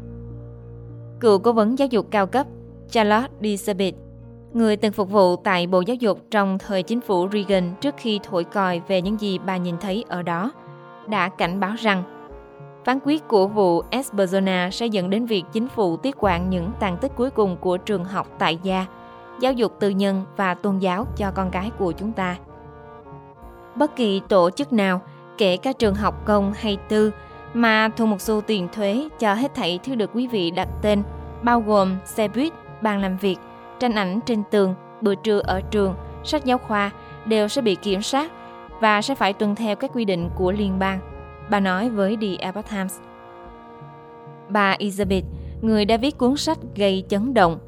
Cựu 1.21 1.39
cố 1.39 1.53
vấn 1.53 1.79
giáo 1.79 1.89
dục 1.89 2.07
cao 2.11 2.27
cấp 2.27 2.47
Charlotte 2.91 3.29
Elizabeth, 3.41 3.93
người 4.53 4.77
từng 4.77 4.93
phục 4.93 5.11
vụ 5.11 5.37
tại 5.37 5.67
Bộ 5.67 5.81
Giáo 5.81 5.95
dục 5.95 6.21
trong 6.31 6.59
thời 6.59 6.83
chính 6.83 7.01
phủ 7.01 7.29
Reagan 7.33 7.75
trước 7.81 7.95
khi 7.99 8.21
thổi 8.23 8.45
còi 8.45 8.81
về 8.89 9.03
những 9.03 9.21
gì 9.21 9.39
bà 9.47 9.57
nhìn 9.57 9.75
thấy 9.81 10.05
ở 10.09 10.23
đó, 10.23 10.53
đã 11.09 11.29
cảnh 11.29 11.61
báo 11.61 11.75
rằng 11.79 12.18
phán 12.89 12.99
quyết 13.05 13.29
của 13.29 13.47
vụ 13.47 13.83
Esperzona 13.91 14.71
sẽ 14.71 14.87
dẫn 14.87 15.11
đến 15.11 15.27
việc 15.27 15.45
chính 15.53 15.69
phủ 15.69 15.97
tiết 15.97 16.17
quản 16.19 16.51
những 16.51 16.71
tàn 16.81 16.97
tích 16.97 17.13
cuối 17.17 17.31
cùng 17.31 17.57
của 17.57 17.77
trường 17.77 18.05
học 18.05 18.27
tại 18.39 18.59
gia, 18.63 18.87
giáo 19.41 19.53
dục 19.53 19.73
tư 19.81 19.91
nhân 19.91 20.25
và 20.37 20.55
tôn 20.55 20.79
giáo 20.79 21.07
cho 21.17 21.31
con 21.31 21.51
cái 21.51 21.71
của 21.79 21.93
chúng 21.93 22.13
ta. 22.13 22.37
Bất 23.75 23.97
kỳ 23.97 24.21
tổ 24.29 24.51
chức 24.51 24.73
nào, 24.73 25.01
kể 25.39 25.57
cả 25.57 25.73
trường 25.73 25.95
học 25.95 26.25
công 26.25 26.53
hay 26.53 26.79
tư, 26.89 27.11
mà 27.55 27.89
thu 27.97 28.07
một 28.07 28.21
xu 28.21 28.41
tiền 28.41 28.69
thuế 28.73 29.09
cho 29.19 29.35
hết 29.35 29.55
thảy 29.55 29.79
thứ 29.83 29.95
được 29.95 30.11
quý 30.15 30.27
vị 30.27 30.51
đặt 30.51 30.69
tên, 30.83 31.03
bao 31.43 31.61
gồm 31.61 31.97
xe 32.05 32.29
buýt, 32.29 32.53
bàn 32.81 33.03
làm 33.03 33.17
việc, 33.17 33.37
tranh 33.81 33.95
ảnh 33.95 34.21
trên 34.27 34.43
tường, 34.51 34.75
bữa 35.01 35.15
trưa 35.15 35.39
ở 35.39 35.61
trường, 35.61 35.95
sách 36.25 36.45
giáo 36.45 36.59
khoa 36.59 36.91
đều 37.27 37.49
sẽ 37.49 37.63
bị 37.63 37.75
kiểm 37.75 38.03
soát 38.03 38.31
và 38.81 39.03
sẽ 39.03 39.15
phải 39.15 39.33
tuân 39.33 39.55
theo 39.55 39.77
các 39.77 39.91
quy 39.95 40.05
định 40.05 40.31
của 40.37 40.53
liên 40.53 40.79
bang, 40.79 41.08
bà 41.51 41.61
nói 41.61 41.91
với 41.91 42.17
The 42.21 42.37
Epoch 42.39 42.71
Times. 42.71 42.99
Bà 44.49 44.77
Elizabeth, 44.77 45.23
người 45.61 45.85
đã 45.85 45.97
viết 45.97 46.19
cuốn 46.19 46.37
sách 46.37 46.59
gây 46.77 47.05
chấn 47.09 47.35
động 47.35 47.59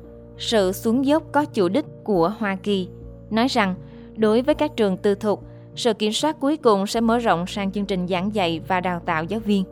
Sự 0.40 0.72
xuống 0.72 1.06
dốc 1.06 1.22
có 1.32 1.44
chủ 1.44 1.68
đích 1.68 1.84
của 2.04 2.32
Hoa 2.38 2.56
Kỳ, 2.56 2.88
nói 3.30 3.48
rằng 3.48 3.74
đối 4.16 4.42
với 4.42 4.54
các 4.54 4.76
trường 4.76 4.96
tư 4.96 5.14
thục, 5.14 5.44
sự 5.74 5.94
kiểm 5.94 6.12
soát 6.12 6.36
cuối 6.40 6.56
cùng 6.56 6.86
sẽ 6.86 7.00
mở 7.00 7.18
rộng 7.18 7.46
sang 7.46 7.72
chương 7.72 7.86
trình 7.86 8.06
giảng 8.06 8.34
dạy 8.34 8.60
và 8.68 8.80
đào 8.80 9.00
tạo 9.00 9.24
giáo 9.24 9.40
viên. 9.40 9.64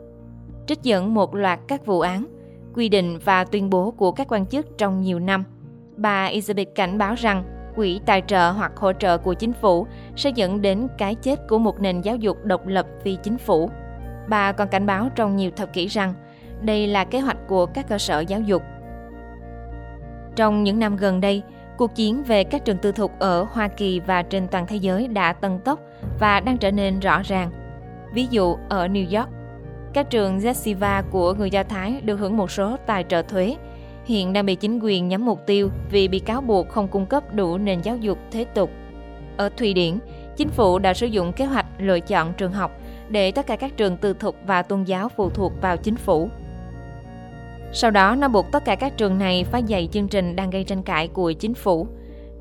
Trích 0.67 0.83
dẫn 0.83 1.13
một 1.13 1.35
loạt 1.35 1.59
các 1.67 1.85
vụ 1.85 1.99
án, 1.99 2.25
quy 2.73 2.89
định 2.89 3.19
và 3.25 3.43
tuyên 3.43 3.69
bố 3.69 3.91
của 3.91 4.11
các 4.11 4.27
quan 4.29 4.45
chức 4.45 4.77
trong 4.77 5.01
nhiều 5.01 5.19
năm, 5.19 5.43
bà 5.97 6.29
Elizabeth 6.29 6.65
cảnh 6.75 6.97
báo 6.97 7.15
rằng 7.15 7.43
quỹ 7.75 7.99
tài 8.05 8.21
trợ 8.27 8.51
hoặc 8.51 8.71
hỗ 8.75 8.93
trợ 8.93 9.17
của 9.17 9.33
chính 9.33 9.53
phủ 9.53 9.87
sẽ 10.15 10.29
dẫn 10.29 10.61
đến 10.61 10.87
cái 10.97 11.15
chết 11.15 11.47
của 11.49 11.57
một 11.57 11.79
nền 11.79 12.01
giáo 12.01 12.15
dục 12.15 12.37
độc 12.43 12.67
lập 12.67 12.87
phi 13.03 13.17
chính 13.23 13.37
phủ. 13.37 13.69
Bà 14.29 14.51
còn 14.51 14.67
cảnh 14.67 14.85
báo 14.85 15.09
trong 15.15 15.35
nhiều 15.35 15.51
thập 15.51 15.73
kỷ 15.73 15.87
rằng 15.87 16.13
đây 16.61 16.87
là 16.87 17.03
kế 17.03 17.19
hoạch 17.19 17.37
của 17.47 17.65
các 17.65 17.87
cơ 17.87 17.97
sở 17.97 18.19
giáo 18.19 18.39
dục. 18.39 18.63
Trong 20.35 20.63
những 20.63 20.79
năm 20.79 20.95
gần 20.95 21.21
đây, 21.21 21.41
cuộc 21.77 21.95
chiến 21.95 22.23
về 22.23 22.43
các 22.43 22.65
trường 22.65 22.77
tư 22.77 22.91
thục 22.91 23.19
ở 23.19 23.43
Hoa 23.43 23.67
Kỳ 23.67 23.99
và 23.99 24.21
trên 24.21 24.47
toàn 24.47 24.67
thế 24.67 24.75
giới 24.75 25.07
đã 25.07 25.33
tăng 25.33 25.59
tốc 25.59 25.79
và 26.19 26.39
đang 26.39 26.57
trở 26.57 26.71
nên 26.71 26.99
rõ 26.99 27.21
ràng. 27.21 27.51
Ví 28.13 28.27
dụ 28.29 28.55
ở 28.69 28.87
New 28.87 29.19
York, 29.19 29.29
các 29.93 30.09
trường 30.09 30.41
Yeshiva 30.41 31.01
của 31.11 31.33
người 31.33 31.49
Do 31.49 31.63
Thái 31.63 32.01
được 32.01 32.15
hưởng 32.15 32.37
một 32.37 32.51
số 32.51 32.77
tài 32.85 33.03
trợ 33.03 33.21
thuế 33.21 33.55
hiện 34.05 34.33
đang 34.33 34.45
bị 34.45 34.55
chính 34.55 34.79
quyền 34.79 35.07
nhắm 35.07 35.25
mục 35.25 35.45
tiêu 35.45 35.69
vì 35.91 36.07
bị 36.07 36.19
cáo 36.19 36.41
buộc 36.41 36.69
không 36.69 36.87
cung 36.87 37.05
cấp 37.05 37.33
đủ 37.33 37.57
nền 37.57 37.81
giáo 37.81 37.97
dục 37.97 38.17
thế 38.31 38.45
tục. 38.45 38.71
Ở 39.37 39.49
Thụy 39.57 39.73
Điển, 39.73 39.99
chính 40.37 40.49
phủ 40.49 40.79
đã 40.79 40.93
sử 40.93 41.07
dụng 41.07 41.33
kế 41.33 41.45
hoạch 41.45 41.65
lựa 41.77 41.99
chọn 41.99 42.33
trường 42.33 42.51
học 42.51 42.78
để 43.09 43.31
tất 43.31 43.47
cả 43.47 43.55
các 43.55 43.77
trường 43.77 43.97
tư 43.97 44.13
thục 44.13 44.35
và 44.45 44.61
tôn 44.61 44.83
giáo 44.83 45.09
phụ 45.09 45.29
thuộc 45.29 45.53
vào 45.61 45.77
chính 45.77 45.95
phủ. 45.95 46.29
Sau 47.73 47.91
đó, 47.91 48.15
nó 48.15 48.27
buộc 48.27 48.45
tất 48.51 48.65
cả 48.65 48.75
các 48.75 48.97
trường 48.97 49.17
này 49.19 49.43
phải 49.43 49.63
dạy 49.63 49.89
chương 49.91 50.07
trình 50.07 50.35
đang 50.35 50.49
gây 50.49 50.63
tranh 50.63 50.83
cãi 50.83 51.07
của 51.07 51.31
chính 51.31 51.53
phủ, 51.53 51.87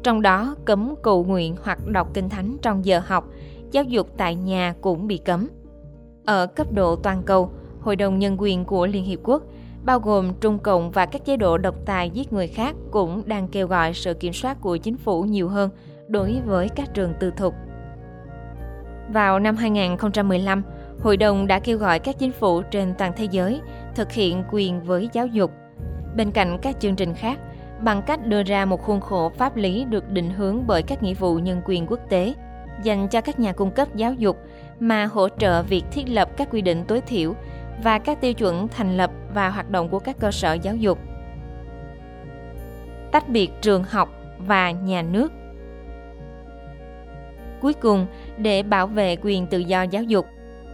trong 0.02 0.22
đó 0.22 0.54
cấm 0.64 0.94
cầu 1.02 1.24
nguyện 1.24 1.56
hoặc 1.62 1.86
đọc 1.86 2.08
kinh 2.14 2.28
thánh 2.28 2.56
trong 2.62 2.84
giờ 2.84 3.00
học, 3.06 3.24
giáo 3.70 3.84
dục 3.84 4.08
tại 4.16 4.34
nhà 4.34 4.74
cũng 4.80 5.06
bị 5.06 5.18
cấm. 5.18 5.48
Ở 6.24 6.46
cấp 6.46 6.72
độ 6.72 6.96
toàn 6.96 7.22
cầu, 7.22 7.50
Hội 7.80 7.96
đồng 7.96 8.18
Nhân 8.18 8.36
quyền 8.38 8.64
của 8.64 8.86
Liên 8.86 9.04
Hiệp 9.04 9.18
Quốc 9.22 9.42
bao 9.84 10.00
gồm 10.00 10.32
Trung 10.40 10.58
Cộng 10.58 10.90
và 10.90 11.06
các 11.06 11.24
chế 11.24 11.36
độ 11.36 11.58
độc 11.58 11.74
tài 11.84 12.10
giết 12.10 12.32
người 12.32 12.48
khác 12.48 12.76
cũng 12.90 13.22
đang 13.26 13.48
kêu 13.48 13.66
gọi 13.66 13.94
sự 13.94 14.14
kiểm 14.14 14.32
soát 14.32 14.60
của 14.60 14.76
chính 14.76 14.96
phủ 14.96 15.22
nhiều 15.22 15.48
hơn 15.48 15.70
đối 16.08 16.40
với 16.46 16.68
các 16.68 16.94
trường 16.94 17.14
tư 17.20 17.30
thục. 17.36 17.54
Vào 19.12 19.38
năm 19.38 19.56
2015, 19.56 20.62
Hội 21.02 21.16
đồng 21.16 21.46
đã 21.46 21.58
kêu 21.58 21.78
gọi 21.78 21.98
các 21.98 22.18
chính 22.18 22.32
phủ 22.32 22.62
trên 22.62 22.94
toàn 22.98 23.12
thế 23.16 23.24
giới 23.30 23.60
thực 23.94 24.12
hiện 24.12 24.44
quyền 24.50 24.80
với 24.80 25.08
giáo 25.12 25.26
dục. 25.26 25.50
Bên 26.16 26.30
cạnh 26.30 26.58
các 26.62 26.80
chương 26.80 26.96
trình 26.96 27.14
khác, 27.14 27.38
bằng 27.80 28.02
cách 28.02 28.26
đưa 28.26 28.42
ra 28.42 28.64
một 28.64 28.82
khuôn 28.82 29.00
khổ 29.00 29.28
pháp 29.28 29.56
lý 29.56 29.84
được 29.84 30.10
định 30.10 30.30
hướng 30.30 30.66
bởi 30.66 30.82
các 30.82 31.02
nghĩa 31.02 31.14
vụ 31.14 31.38
nhân 31.38 31.62
quyền 31.64 31.86
quốc 31.86 32.00
tế 32.08 32.34
dành 32.82 33.08
cho 33.08 33.20
các 33.20 33.40
nhà 33.40 33.52
cung 33.52 33.70
cấp 33.70 33.88
giáo 33.94 34.14
dục 34.14 34.36
mà 34.80 35.06
hỗ 35.06 35.28
trợ 35.28 35.62
việc 35.62 35.84
thiết 35.90 36.08
lập 36.08 36.28
các 36.36 36.48
quy 36.50 36.62
định 36.62 36.84
tối 36.88 37.00
thiểu 37.00 37.34
và 37.82 37.98
các 37.98 38.20
tiêu 38.20 38.34
chuẩn 38.34 38.68
thành 38.68 38.96
lập 38.96 39.10
và 39.34 39.50
hoạt 39.50 39.70
động 39.70 39.88
của 39.88 39.98
các 39.98 40.16
cơ 40.20 40.30
sở 40.30 40.52
giáo 40.52 40.76
dục. 40.76 40.98
Tách 43.12 43.28
biệt 43.28 43.50
trường 43.62 43.84
học 43.84 44.08
và 44.38 44.70
nhà 44.70 45.02
nước. 45.02 45.32
Cuối 47.60 47.72
cùng, 47.72 48.06
để 48.38 48.62
bảo 48.62 48.86
vệ 48.86 49.16
quyền 49.22 49.46
tự 49.46 49.58
do 49.58 49.82
giáo 49.82 50.02
dục, 50.02 50.26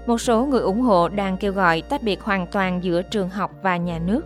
một 0.06 0.20
số 0.20 0.46
người 0.46 0.60
ủng 0.60 0.80
hộ 0.80 1.08
đang 1.08 1.36
kêu 1.36 1.52
gọi 1.52 1.82
tách 1.82 2.02
biệt 2.02 2.22
hoàn 2.22 2.46
toàn 2.46 2.84
giữa 2.84 3.02
trường 3.02 3.28
học 3.28 3.50
và 3.62 3.76
nhà 3.76 3.98
nước. 3.98 4.20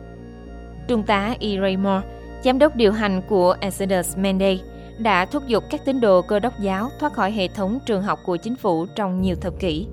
Trung 0.89 1.03
tá 1.03 1.35
E. 1.41 1.49
Raymore, 1.61 2.07
giám 2.45 2.59
đốc 2.59 2.77
điều 2.77 2.93
hành 2.93 3.23
của 3.29 3.57
Exodus 3.61 4.17
Monday, 4.17 4.61
đã 4.99 5.25
thúc 5.25 5.43
giục 5.47 5.65
các 5.71 5.85
tín 5.85 6.01
đồ 6.01 6.23
cơ 6.23 6.39
đốc 6.39 6.53
giáo 6.61 6.89
thoát 7.01 7.13
khỏi 7.13 7.31
hệ 7.31 7.49
thống 7.49 7.79
trường 7.87 8.03
học 8.03 8.19
của 8.27 8.37
chính 8.37 8.57
phủ 8.57 8.87
trong 8.97 9.21
nhiều 9.21 9.37
thập 9.37 9.59
kỷ. 9.59 9.87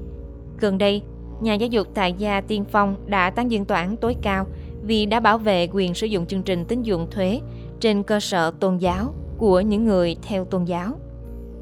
Gần 0.60 0.78
đây, 0.78 1.02
nhà 1.42 1.54
giáo 1.54 1.68
dục 1.68 1.88
tại 1.94 2.14
gia 2.14 2.42
tiên 2.42 2.66
phong 2.72 2.96
đã 3.06 3.30
tán 3.30 3.52
dương 3.52 3.66
tòa 3.66 3.80
án 3.80 3.98
tối 3.98 4.16
cao 4.22 4.46
vì 4.84 5.06
đã 5.06 5.20
bảo 5.20 5.38
vệ 5.38 5.68
quyền 5.72 5.94
sử 5.94 6.08
dụng 6.08 6.26
chương 6.26 6.44
trình 6.44 6.66
tín 6.66 6.82
dụng 6.82 7.08
thuế 7.12 7.42
trên 7.80 8.04
cơ 8.04 8.20
sở 8.20 8.52
tôn 8.60 8.78
giáo 8.78 9.14
của 9.38 9.60
những 9.60 9.86
người 9.86 10.16
theo 10.28 10.46
tôn 10.46 10.66
giáo. 10.66 10.94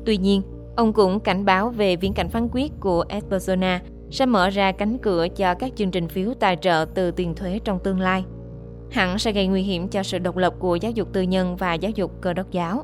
Tuy 0.05 0.17
nhiên, 0.17 0.41
ông 0.75 0.93
cũng 0.93 1.19
cảnh 1.19 1.45
báo 1.45 1.69
về 1.69 1.95
viễn 1.95 2.13
cảnh 2.13 2.29
phán 2.29 2.47
quyết 2.51 2.71
của 2.79 3.05
Espersona 3.09 3.81
sẽ 4.11 4.25
mở 4.25 4.49
ra 4.49 4.71
cánh 4.71 4.97
cửa 4.97 5.27
cho 5.35 5.53
các 5.53 5.71
chương 5.75 5.91
trình 5.91 6.07
phiếu 6.07 6.33
tài 6.39 6.55
trợ 6.55 6.85
từ 6.93 7.11
tiền 7.11 7.35
thuế 7.35 7.59
trong 7.63 7.79
tương 7.79 7.99
lai. 7.99 8.23
Hẳn 8.91 9.19
sẽ 9.19 9.31
gây 9.31 9.47
nguy 9.47 9.61
hiểm 9.61 9.87
cho 9.87 10.03
sự 10.03 10.19
độc 10.19 10.37
lập 10.37 10.53
của 10.59 10.75
giáo 10.75 10.91
dục 10.91 11.13
tư 11.13 11.21
nhân 11.21 11.55
và 11.55 11.73
giáo 11.73 11.91
dục 11.95 12.21
cơ 12.21 12.33
đốc 12.33 12.51
giáo. 12.51 12.83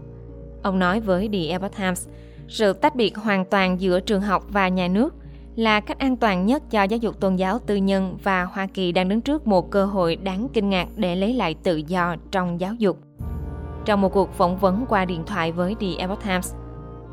Ông 0.64 0.80
nói 0.80 1.00
với 1.00 1.30
The 1.34 1.48
Epoch 1.48 1.78
Times, 1.78 2.08
sự 2.48 2.74
tách 2.74 2.96
biệt 2.96 3.18
hoàn 3.18 3.46
toàn 3.46 3.82
giữa 3.82 4.00
trường 4.00 4.22
học 4.22 4.44
và 4.50 4.68
nhà 4.68 4.88
nước 4.88 5.16
là 5.56 5.80
cách 5.80 6.00
an 6.00 6.18
toàn 6.18 6.46
nhất 6.46 6.64
cho 6.72 6.84
giáo 6.84 6.98
dục 6.98 7.20
tôn 7.20 7.36
giáo 7.36 7.60
tư 7.60 7.76
nhân 7.76 8.18
và 8.24 8.44
Hoa 8.44 8.68
Kỳ 8.74 8.92
đang 8.92 9.10
đứng 9.10 9.22
trước 9.22 9.48
một 9.48 9.72
cơ 9.72 9.86
hội 9.86 10.16
đáng 10.16 10.48
kinh 10.54 10.70
ngạc 10.70 10.88
để 10.96 11.16
lấy 11.16 11.34
lại 11.34 11.56
tự 11.64 11.76
do 11.76 12.16
trong 12.32 12.60
giáo 12.60 12.74
dục. 12.74 12.98
Trong 13.86 14.02
một 14.02 14.14
cuộc 14.14 14.34
phỏng 14.34 14.58
vấn 14.58 14.86
qua 14.90 15.06
điện 15.06 15.24
thoại 15.26 15.52
với 15.52 15.76
The 15.80 15.88
Epoch 15.98 16.24
Times, 16.24 16.54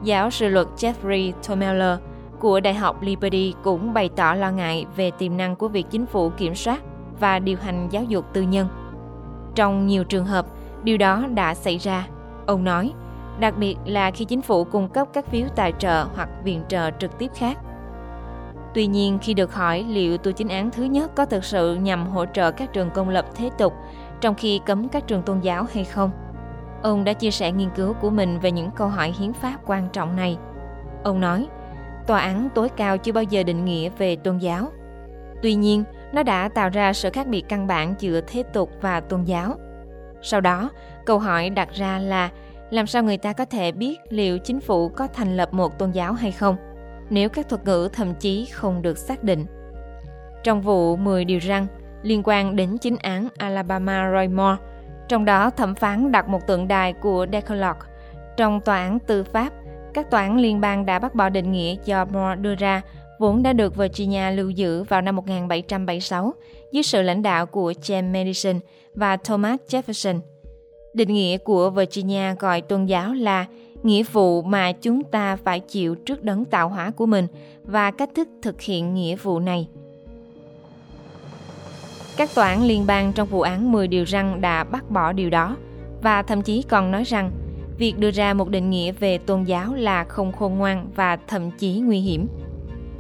giáo 0.02 0.30
sư 0.30 0.48
luật 0.48 0.66
Jeffrey 0.76 1.32
Tomeller 1.48 1.98
của 2.40 2.60
Đại 2.60 2.74
học 2.74 3.02
Liberty 3.02 3.54
cũng 3.62 3.94
bày 3.94 4.10
tỏ 4.16 4.34
lo 4.34 4.50
ngại 4.50 4.86
về 4.96 5.10
tiềm 5.10 5.36
năng 5.36 5.56
của 5.56 5.68
việc 5.68 5.86
chính 5.90 6.06
phủ 6.06 6.30
kiểm 6.30 6.54
soát 6.54 6.82
và 7.20 7.38
điều 7.38 7.56
hành 7.60 7.88
giáo 7.90 8.04
dục 8.04 8.24
tư 8.32 8.42
nhân. 8.42 8.68
Trong 9.54 9.86
nhiều 9.86 10.04
trường 10.04 10.26
hợp, 10.26 10.46
điều 10.82 10.98
đó 10.98 11.24
đã 11.34 11.54
xảy 11.54 11.78
ra, 11.78 12.08
ông 12.46 12.64
nói, 12.64 12.92
đặc 13.40 13.54
biệt 13.58 13.76
là 13.84 14.10
khi 14.10 14.24
chính 14.24 14.42
phủ 14.42 14.64
cung 14.64 14.88
cấp 14.88 15.08
các 15.12 15.26
phiếu 15.26 15.48
tài 15.56 15.72
trợ 15.78 16.06
hoặc 16.14 16.28
viện 16.44 16.62
trợ 16.68 16.90
trực 16.90 17.18
tiếp 17.18 17.30
khác. 17.34 17.58
Tuy 18.74 18.86
nhiên, 18.86 19.18
khi 19.22 19.34
được 19.34 19.54
hỏi 19.54 19.84
liệu 19.88 20.18
tu 20.18 20.32
chính 20.32 20.48
án 20.48 20.70
thứ 20.70 20.82
nhất 20.82 21.10
có 21.14 21.24
thực 21.24 21.44
sự 21.44 21.74
nhằm 21.74 22.06
hỗ 22.06 22.26
trợ 22.26 22.50
các 22.50 22.72
trường 22.72 22.90
công 22.90 23.08
lập 23.08 23.26
thế 23.34 23.50
tục 23.58 23.72
trong 24.20 24.34
khi 24.34 24.60
cấm 24.66 24.88
các 24.88 25.06
trường 25.06 25.22
tôn 25.22 25.40
giáo 25.40 25.66
hay 25.74 25.84
không, 25.84 26.10
ông 26.86 27.04
đã 27.04 27.12
chia 27.12 27.30
sẻ 27.30 27.52
nghiên 27.52 27.70
cứu 27.70 27.92
của 28.00 28.10
mình 28.10 28.38
về 28.38 28.52
những 28.52 28.70
câu 28.76 28.88
hỏi 28.88 29.14
hiến 29.18 29.32
pháp 29.32 29.58
quan 29.66 29.88
trọng 29.92 30.16
này. 30.16 30.38
Ông 31.04 31.20
nói, 31.20 31.48
tòa 32.06 32.20
án 32.20 32.48
tối 32.54 32.68
cao 32.68 32.98
chưa 32.98 33.12
bao 33.12 33.24
giờ 33.24 33.42
định 33.42 33.64
nghĩa 33.64 33.90
về 33.98 34.16
tôn 34.16 34.38
giáo. 34.38 34.72
Tuy 35.42 35.54
nhiên, 35.54 35.84
nó 36.12 36.22
đã 36.22 36.48
tạo 36.48 36.68
ra 36.68 36.92
sự 36.92 37.10
khác 37.10 37.26
biệt 37.26 37.44
căn 37.48 37.66
bản 37.66 37.94
giữa 37.98 38.20
thế 38.26 38.42
tục 38.52 38.70
và 38.80 39.00
tôn 39.00 39.24
giáo. 39.24 39.54
Sau 40.22 40.40
đó, 40.40 40.70
Câu 41.06 41.18
hỏi 41.18 41.50
đặt 41.50 41.68
ra 41.72 41.98
là 41.98 42.30
làm 42.70 42.86
sao 42.86 43.02
người 43.02 43.18
ta 43.18 43.32
có 43.32 43.44
thể 43.44 43.72
biết 43.72 43.98
liệu 44.08 44.38
chính 44.38 44.60
phủ 44.60 44.88
có 44.88 45.06
thành 45.06 45.36
lập 45.36 45.52
một 45.52 45.78
tôn 45.78 45.90
giáo 45.90 46.12
hay 46.12 46.32
không 46.32 46.56
nếu 47.10 47.28
các 47.28 47.48
thuật 47.48 47.64
ngữ 47.64 47.88
thậm 47.92 48.14
chí 48.14 48.44
không 48.44 48.82
được 48.82 48.98
xác 48.98 49.24
định. 49.24 49.46
Trong 50.44 50.62
vụ 50.62 50.96
10 50.96 51.24
điều 51.24 51.38
răng 51.38 51.66
liên 52.02 52.22
quan 52.24 52.56
đến 52.56 52.78
chính 52.78 52.96
án 52.96 53.28
Alabama 53.38 54.10
Roy 54.12 54.28
Moore, 54.28 54.62
trong 55.08 55.24
đó 55.24 55.50
thẩm 55.50 55.74
phán 55.74 56.12
đặt 56.12 56.28
một 56.28 56.46
tượng 56.46 56.68
đài 56.68 56.92
của 56.92 57.26
Decalogue. 57.32 57.80
Trong 58.36 58.60
tòa 58.60 58.76
án 58.76 58.98
tư 58.98 59.24
pháp, 59.24 59.52
các 59.94 60.10
tòa 60.10 60.20
án 60.20 60.36
liên 60.36 60.60
bang 60.60 60.86
đã 60.86 60.98
bác 60.98 61.14
bỏ 61.14 61.28
định 61.28 61.52
nghĩa 61.52 61.76
do 61.84 62.04
Moore 62.04 62.36
đưa 62.40 62.54
ra 62.54 62.82
vốn 63.18 63.42
đã 63.42 63.52
được 63.52 63.76
Virginia 63.76 64.30
lưu 64.30 64.50
giữ 64.50 64.82
vào 64.82 65.00
năm 65.00 65.16
1776 65.16 66.34
dưới 66.72 66.82
sự 66.82 67.02
lãnh 67.02 67.22
đạo 67.22 67.46
của 67.46 67.72
James 67.72 68.12
Madison 68.12 68.60
và 68.94 69.16
Thomas 69.16 69.60
Jefferson. 69.68 70.20
Định 70.94 71.14
nghĩa 71.14 71.38
của 71.38 71.70
Virginia 71.70 72.34
gọi 72.34 72.60
tôn 72.60 72.86
giáo 72.86 73.14
là 73.14 73.46
nghĩa 73.82 74.02
vụ 74.12 74.42
mà 74.42 74.72
chúng 74.72 75.04
ta 75.04 75.36
phải 75.36 75.60
chịu 75.60 75.94
trước 75.94 76.22
đấng 76.22 76.44
tạo 76.44 76.68
hóa 76.68 76.90
của 76.90 77.06
mình 77.06 77.26
và 77.62 77.90
cách 77.90 78.10
thức 78.14 78.28
thực 78.42 78.60
hiện 78.60 78.94
nghĩa 78.94 79.16
vụ 79.16 79.40
này. 79.40 79.68
Các 82.16 82.34
tòa 82.34 82.48
án 82.48 82.62
liên 82.62 82.86
bang 82.86 83.12
trong 83.12 83.28
vụ 83.28 83.40
án 83.40 83.72
10 83.72 83.88
điều 83.88 84.04
răng 84.04 84.40
đã 84.40 84.64
bác 84.64 84.90
bỏ 84.90 85.12
điều 85.12 85.30
đó 85.30 85.56
và 86.02 86.22
thậm 86.22 86.42
chí 86.42 86.62
còn 86.62 86.90
nói 86.90 87.04
rằng 87.04 87.30
việc 87.78 87.98
đưa 87.98 88.10
ra 88.10 88.34
một 88.34 88.48
định 88.48 88.70
nghĩa 88.70 88.92
về 88.92 89.18
tôn 89.18 89.44
giáo 89.44 89.74
là 89.74 90.04
không 90.04 90.32
khôn 90.32 90.58
ngoan 90.58 90.88
và 90.94 91.16
thậm 91.16 91.50
chí 91.50 91.80
nguy 91.80 92.00
hiểm. 92.00 92.26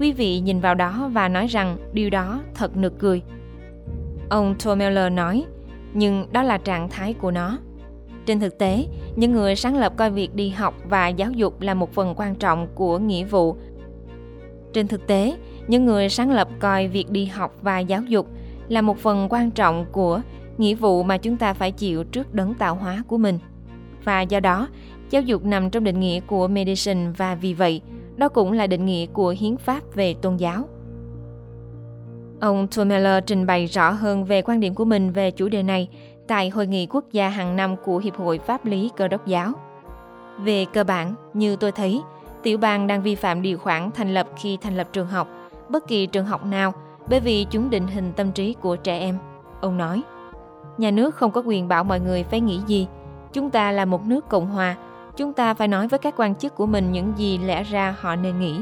Quý 0.00 0.12
vị 0.12 0.40
nhìn 0.40 0.60
vào 0.60 0.74
đó 0.74 1.10
và 1.12 1.28
nói 1.28 1.46
rằng 1.46 1.76
điều 1.92 2.10
đó 2.10 2.40
thật 2.54 2.76
nực 2.76 2.98
cười. 2.98 3.22
Ông 4.28 4.54
Tomeller 4.64 5.12
nói, 5.12 5.44
nhưng 5.94 6.26
đó 6.32 6.42
là 6.42 6.58
trạng 6.58 6.88
thái 6.88 7.14
của 7.14 7.30
nó. 7.30 7.58
Trên 8.26 8.40
thực 8.40 8.58
tế, 8.58 8.86
những 9.16 9.32
người 9.32 9.56
sáng 9.56 9.76
lập 9.76 9.92
coi 9.96 10.10
việc 10.10 10.34
đi 10.34 10.48
học 10.48 10.74
và 10.88 11.08
giáo 11.08 11.30
dục 11.30 11.60
là 11.60 11.74
một 11.74 11.92
phần 11.92 12.14
quan 12.16 12.34
trọng 12.34 12.68
của 12.74 12.98
nghĩa 12.98 13.24
vụ. 13.24 13.56
Trên 14.72 14.88
thực 14.88 15.06
tế, 15.06 15.36
những 15.68 15.84
người 15.84 16.08
sáng 16.08 16.30
lập 16.30 16.48
coi 16.58 16.88
việc 16.88 17.10
đi 17.10 17.24
học 17.24 17.54
và 17.62 17.78
giáo 17.78 18.02
dục 18.02 18.26
là 18.68 18.80
một 18.80 18.98
phần 18.98 19.26
quan 19.30 19.50
trọng 19.50 19.86
của 19.92 20.20
nghĩa 20.58 20.74
vụ 20.74 21.02
mà 21.02 21.16
chúng 21.16 21.36
ta 21.36 21.54
phải 21.54 21.72
chịu 21.72 22.04
trước 22.04 22.34
đấng 22.34 22.54
tạo 22.54 22.74
hóa 22.74 23.02
của 23.08 23.18
mình. 23.18 23.38
Và 24.04 24.20
do 24.20 24.40
đó, 24.40 24.68
giáo 25.10 25.22
dục 25.22 25.44
nằm 25.44 25.70
trong 25.70 25.84
định 25.84 26.00
nghĩa 26.00 26.20
của 26.20 26.48
Medicine 26.48 27.10
và 27.16 27.34
vì 27.34 27.54
vậy, 27.54 27.80
đó 28.16 28.28
cũng 28.28 28.52
là 28.52 28.66
định 28.66 28.84
nghĩa 28.86 29.06
của 29.06 29.34
hiến 29.38 29.56
pháp 29.56 29.94
về 29.94 30.14
tôn 30.14 30.36
giáo. 30.36 30.68
Ông 32.40 32.66
Tomeller 32.76 33.24
trình 33.26 33.46
bày 33.46 33.66
rõ 33.66 33.90
hơn 33.90 34.24
về 34.24 34.42
quan 34.42 34.60
điểm 34.60 34.74
của 34.74 34.84
mình 34.84 35.10
về 35.10 35.30
chủ 35.30 35.48
đề 35.48 35.62
này 35.62 35.88
tại 36.28 36.50
Hội 36.50 36.66
nghị 36.66 36.86
quốc 36.86 37.04
gia 37.12 37.28
hàng 37.28 37.56
năm 37.56 37.76
của 37.84 37.98
Hiệp 37.98 38.16
hội 38.16 38.38
Pháp 38.38 38.64
lý 38.64 38.90
Cơ 38.96 39.08
đốc 39.08 39.26
giáo. 39.26 39.52
Về 40.40 40.64
cơ 40.72 40.84
bản, 40.84 41.14
như 41.34 41.56
tôi 41.56 41.72
thấy, 41.72 42.02
tiểu 42.42 42.58
bang 42.58 42.86
đang 42.86 43.02
vi 43.02 43.14
phạm 43.14 43.42
điều 43.42 43.58
khoản 43.58 43.90
thành 43.94 44.14
lập 44.14 44.28
khi 44.36 44.58
thành 44.60 44.76
lập 44.76 44.88
trường 44.92 45.06
học, 45.06 45.28
bất 45.68 45.88
kỳ 45.88 46.06
trường 46.06 46.26
học 46.26 46.44
nào, 46.44 46.72
bởi 47.08 47.20
vì 47.20 47.46
chúng 47.50 47.70
định 47.70 47.86
hình 47.86 48.12
tâm 48.16 48.32
trí 48.32 48.54
của 48.60 48.76
trẻ 48.76 48.98
em. 48.98 49.18
Ông 49.60 49.78
nói, 49.78 50.02
nhà 50.78 50.90
nước 50.90 51.14
không 51.14 51.30
có 51.30 51.42
quyền 51.46 51.68
bảo 51.68 51.84
mọi 51.84 52.00
người 52.00 52.24
phải 52.24 52.40
nghĩ 52.40 52.60
gì. 52.66 52.86
Chúng 53.32 53.50
ta 53.50 53.72
là 53.72 53.84
một 53.84 54.06
nước 54.06 54.28
Cộng 54.28 54.46
hòa, 54.46 54.76
chúng 55.16 55.32
ta 55.32 55.54
phải 55.54 55.68
nói 55.68 55.88
với 55.88 55.98
các 55.98 56.14
quan 56.16 56.34
chức 56.34 56.54
của 56.54 56.66
mình 56.66 56.92
những 56.92 57.12
gì 57.16 57.38
lẽ 57.38 57.62
ra 57.62 57.96
họ 58.00 58.16
nên 58.16 58.40
nghĩ. 58.40 58.60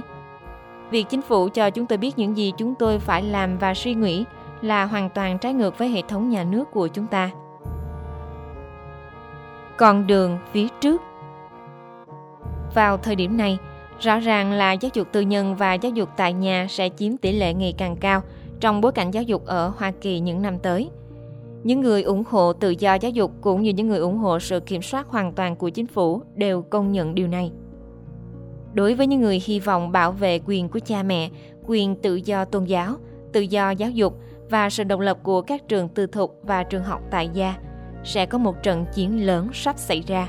Việc 0.90 1.06
chính 1.08 1.22
phủ 1.22 1.48
cho 1.48 1.70
chúng 1.70 1.86
tôi 1.86 1.98
biết 1.98 2.18
những 2.18 2.36
gì 2.36 2.52
chúng 2.56 2.74
tôi 2.74 2.98
phải 2.98 3.22
làm 3.22 3.58
và 3.58 3.74
suy 3.74 3.94
nghĩ 3.94 4.24
là 4.60 4.84
hoàn 4.84 5.10
toàn 5.10 5.38
trái 5.38 5.52
ngược 5.54 5.78
với 5.78 5.88
hệ 5.88 6.02
thống 6.08 6.30
nhà 6.30 6.44
nước 6.44 6.70
của 6.72 6.88
chúng 6.88 7.06
ta 7.06 7.30
con 9.76 10.06
đường 10.06 10.38
phía 10.52 10.68
trước. 10.80 11.02
Vào 12.74 12.96
thời 12.96 13.16
điểm 13.16 13.36
này, 13.36 13.58
rõ 14.00 14.18
ràng 14.18 14.52
là 14.52 14.72
giáo 14.72 14.90
dục 14.94 15.08
tư 15.12 15.20
nhân 15.20 15.56
và 15.56 15.74
giáo 15.74 15.92
dục 15.92 16.08
tại 16.16 16.32
nhà 16.32 16.66
sẽ 16.70 16.88
chiếm 16.96 17.16
tỷ 17.16 17.32
lệ 17.32 17.54
ngày 17.54 17.74
càng 17.78 17.96
cao 17.96 18.22
trong 18.60 18.80
bối 18.80 18.92
cảnh 18.92 19.10
giáo 19.10 19.22
dục 19.22 19.46
ở 19.46 19.68
Hoa 19.68 19.92
Kỳ 20.00 20.20
những 20.20 20.42
năm 20.42 20.58
tới. 20.58 20.90
Những 21.64 21.80
người 21.80 22.02
ủng 22.02 22.24
hộ 22.30 22.52
tự 22.52 22.70
do 22.70 22.94
giáo 22.94 23.10
dục 23.10 23.32
cũng 23.40 23.62
như 23.62 23.72
những 23.72 23.88
người 23.88 23.98
ủng 23.98 24.18
hộ 24.18 24.38
sự 24.38 24.60
kiểm 24.60 24.82
soát 24.82 25.08
hoàn 25.08 25.32
toàn 25.32 25.56
của 25.56 25.68
chính 25.68 25.86
phủ 25.86 26.22
đều 26.34 26.62
công 26.62 26.92
nhận 26.92 27.14
điều 27.14 27.28
này. 27.28 27.52
Đối 28.74 28.94
với 28.94 29.06
những 29.06 29.20
người 29.20 29.42
hy 29.44 29.60
vọng 29.60 29.92
bảo 29.92 30.12
vệ 30.12 30.40
quyền 30.46 30.68
của 30.68 30.78
cha 30.78 31.02
mẹ, 31.02 31.30
quyền 31.66 31.96
tự 31.96 32.14
do 32.14 32.44
tôn 32.44 32.64
giáo, 32.64 32.96
tự 33.32 33.40
do 33.40 33.70
giáo 33.70 33.90
dục 33.90 34.18
và 34.50 34.70
sự 34.70 34.84
độc 34.84 35.00
lập 35.00 35.18
của 35.22 35.40
các 35.40 35.68
trường 35.68 35.88
tư 35.88 36.06
thục 36.06 36.40
và 36.42 36.62
trường 36.62 36.84
học 36.84 37.00
tại 37.10 37.30
gia– 37.34 37.54
sẽ 38.04 38.26
có 38.26 38.38
một 38.38 38.62
trận 38.62 38.86
chiến 38.94 39.26
lớn 39.26 39.48
sắp 39.52 39.78
xảy 39.78 40.02
ra. 40.06 40.28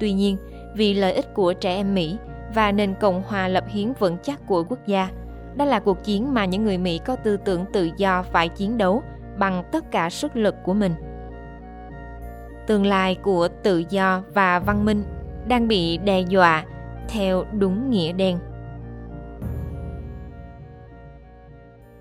Tuy 0.00 0.12
nhiên, 0.12 0.36
vì 0.76 0.94
lợi 0.94 1.12
ích 1.12 1.34
của 1.34 1.52
trẻ 1.52 1.74
em 1.74 1.94
Mỹ 1.94 2.16
và 2.54 2.72
nền 2.72 2.94
cộng 3.00 3.22
hòa 3.22 3.48
lập 3.48 3.64
hiến 3.68 3.92
vững 3.98 4.16
chắc 4.22 4.46
của 4.46 4.64
quốc 4.68 4.86
gia, 4.86 5.08
đó 5.56 5.64
là 5.64 5.80
cuộc 5.80 6.04
chiến 6.04 6.34
mà 6.34 6.44
những 6.44 6.64
người 6.64 6.78
Mỹ 6.78 7.00
có 7.04 7.16
tư 7.16 7.36
tưởng 7.36 7.64
tự 7.72 7.90
do 7.96 8.22
phải 8.22 8.48
chiến 8.48 8.78
đấu 8.78 9.02
bằng 9.38 9.64
tất 9.72 9.90
cả 9.90 10.10
sức 10.10 10.36
lực 10.36 10.54
của 10.64 10.74
mình. 10.74 10.94
Tương 12.66 12.86
lai 12.86 13.14
của 13.14 13.48
tự 13.62 13.84
do 13.90 14.22
và 14.34 14.58
văn 14.58 14.84
minh 14.84 15.04
đang 15.48 15.68
bị 15.68 15.98
đe 15.98 16.20
dọa 16.20 16.64
theo 17.08 17.44
đúng 17.52 17.90
nghĩa 17.90 18.12
đen. 18.12 18.38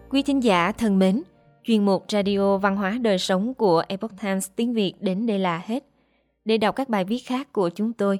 Quý 0.09 0.23
thính 0.23 0.43
giả 0.43 0.71
thân 0.71 0.99
mến, 0.99 1.21
Chuyên 1.63 1.85
mục 1.85 2.05
Radio 2.09 2.57
Văn 2.57 2.75
hóa 2.75 2.97
Đời 3.01 3.17
Sống 3.17 3.53
của 3.53 3.83
Epoch 3.87 4.11
Times 4.21 4.49
tiếng 4.55 4.73
Việt 4.73 4.93
đến 4.99 5.25
đây 5.25 5.39
là 5.39 5.61
hết. 5.65 5.83
Để 6.45 6.57
đọc 6.57 6.75
các 6.75 6.89
bài 6.89 7.05
viết 7.05 7.19
khác 7.25 7.53
của 7.53 7.69
chúng 7.69 7.93
tôi, 7.93 8.19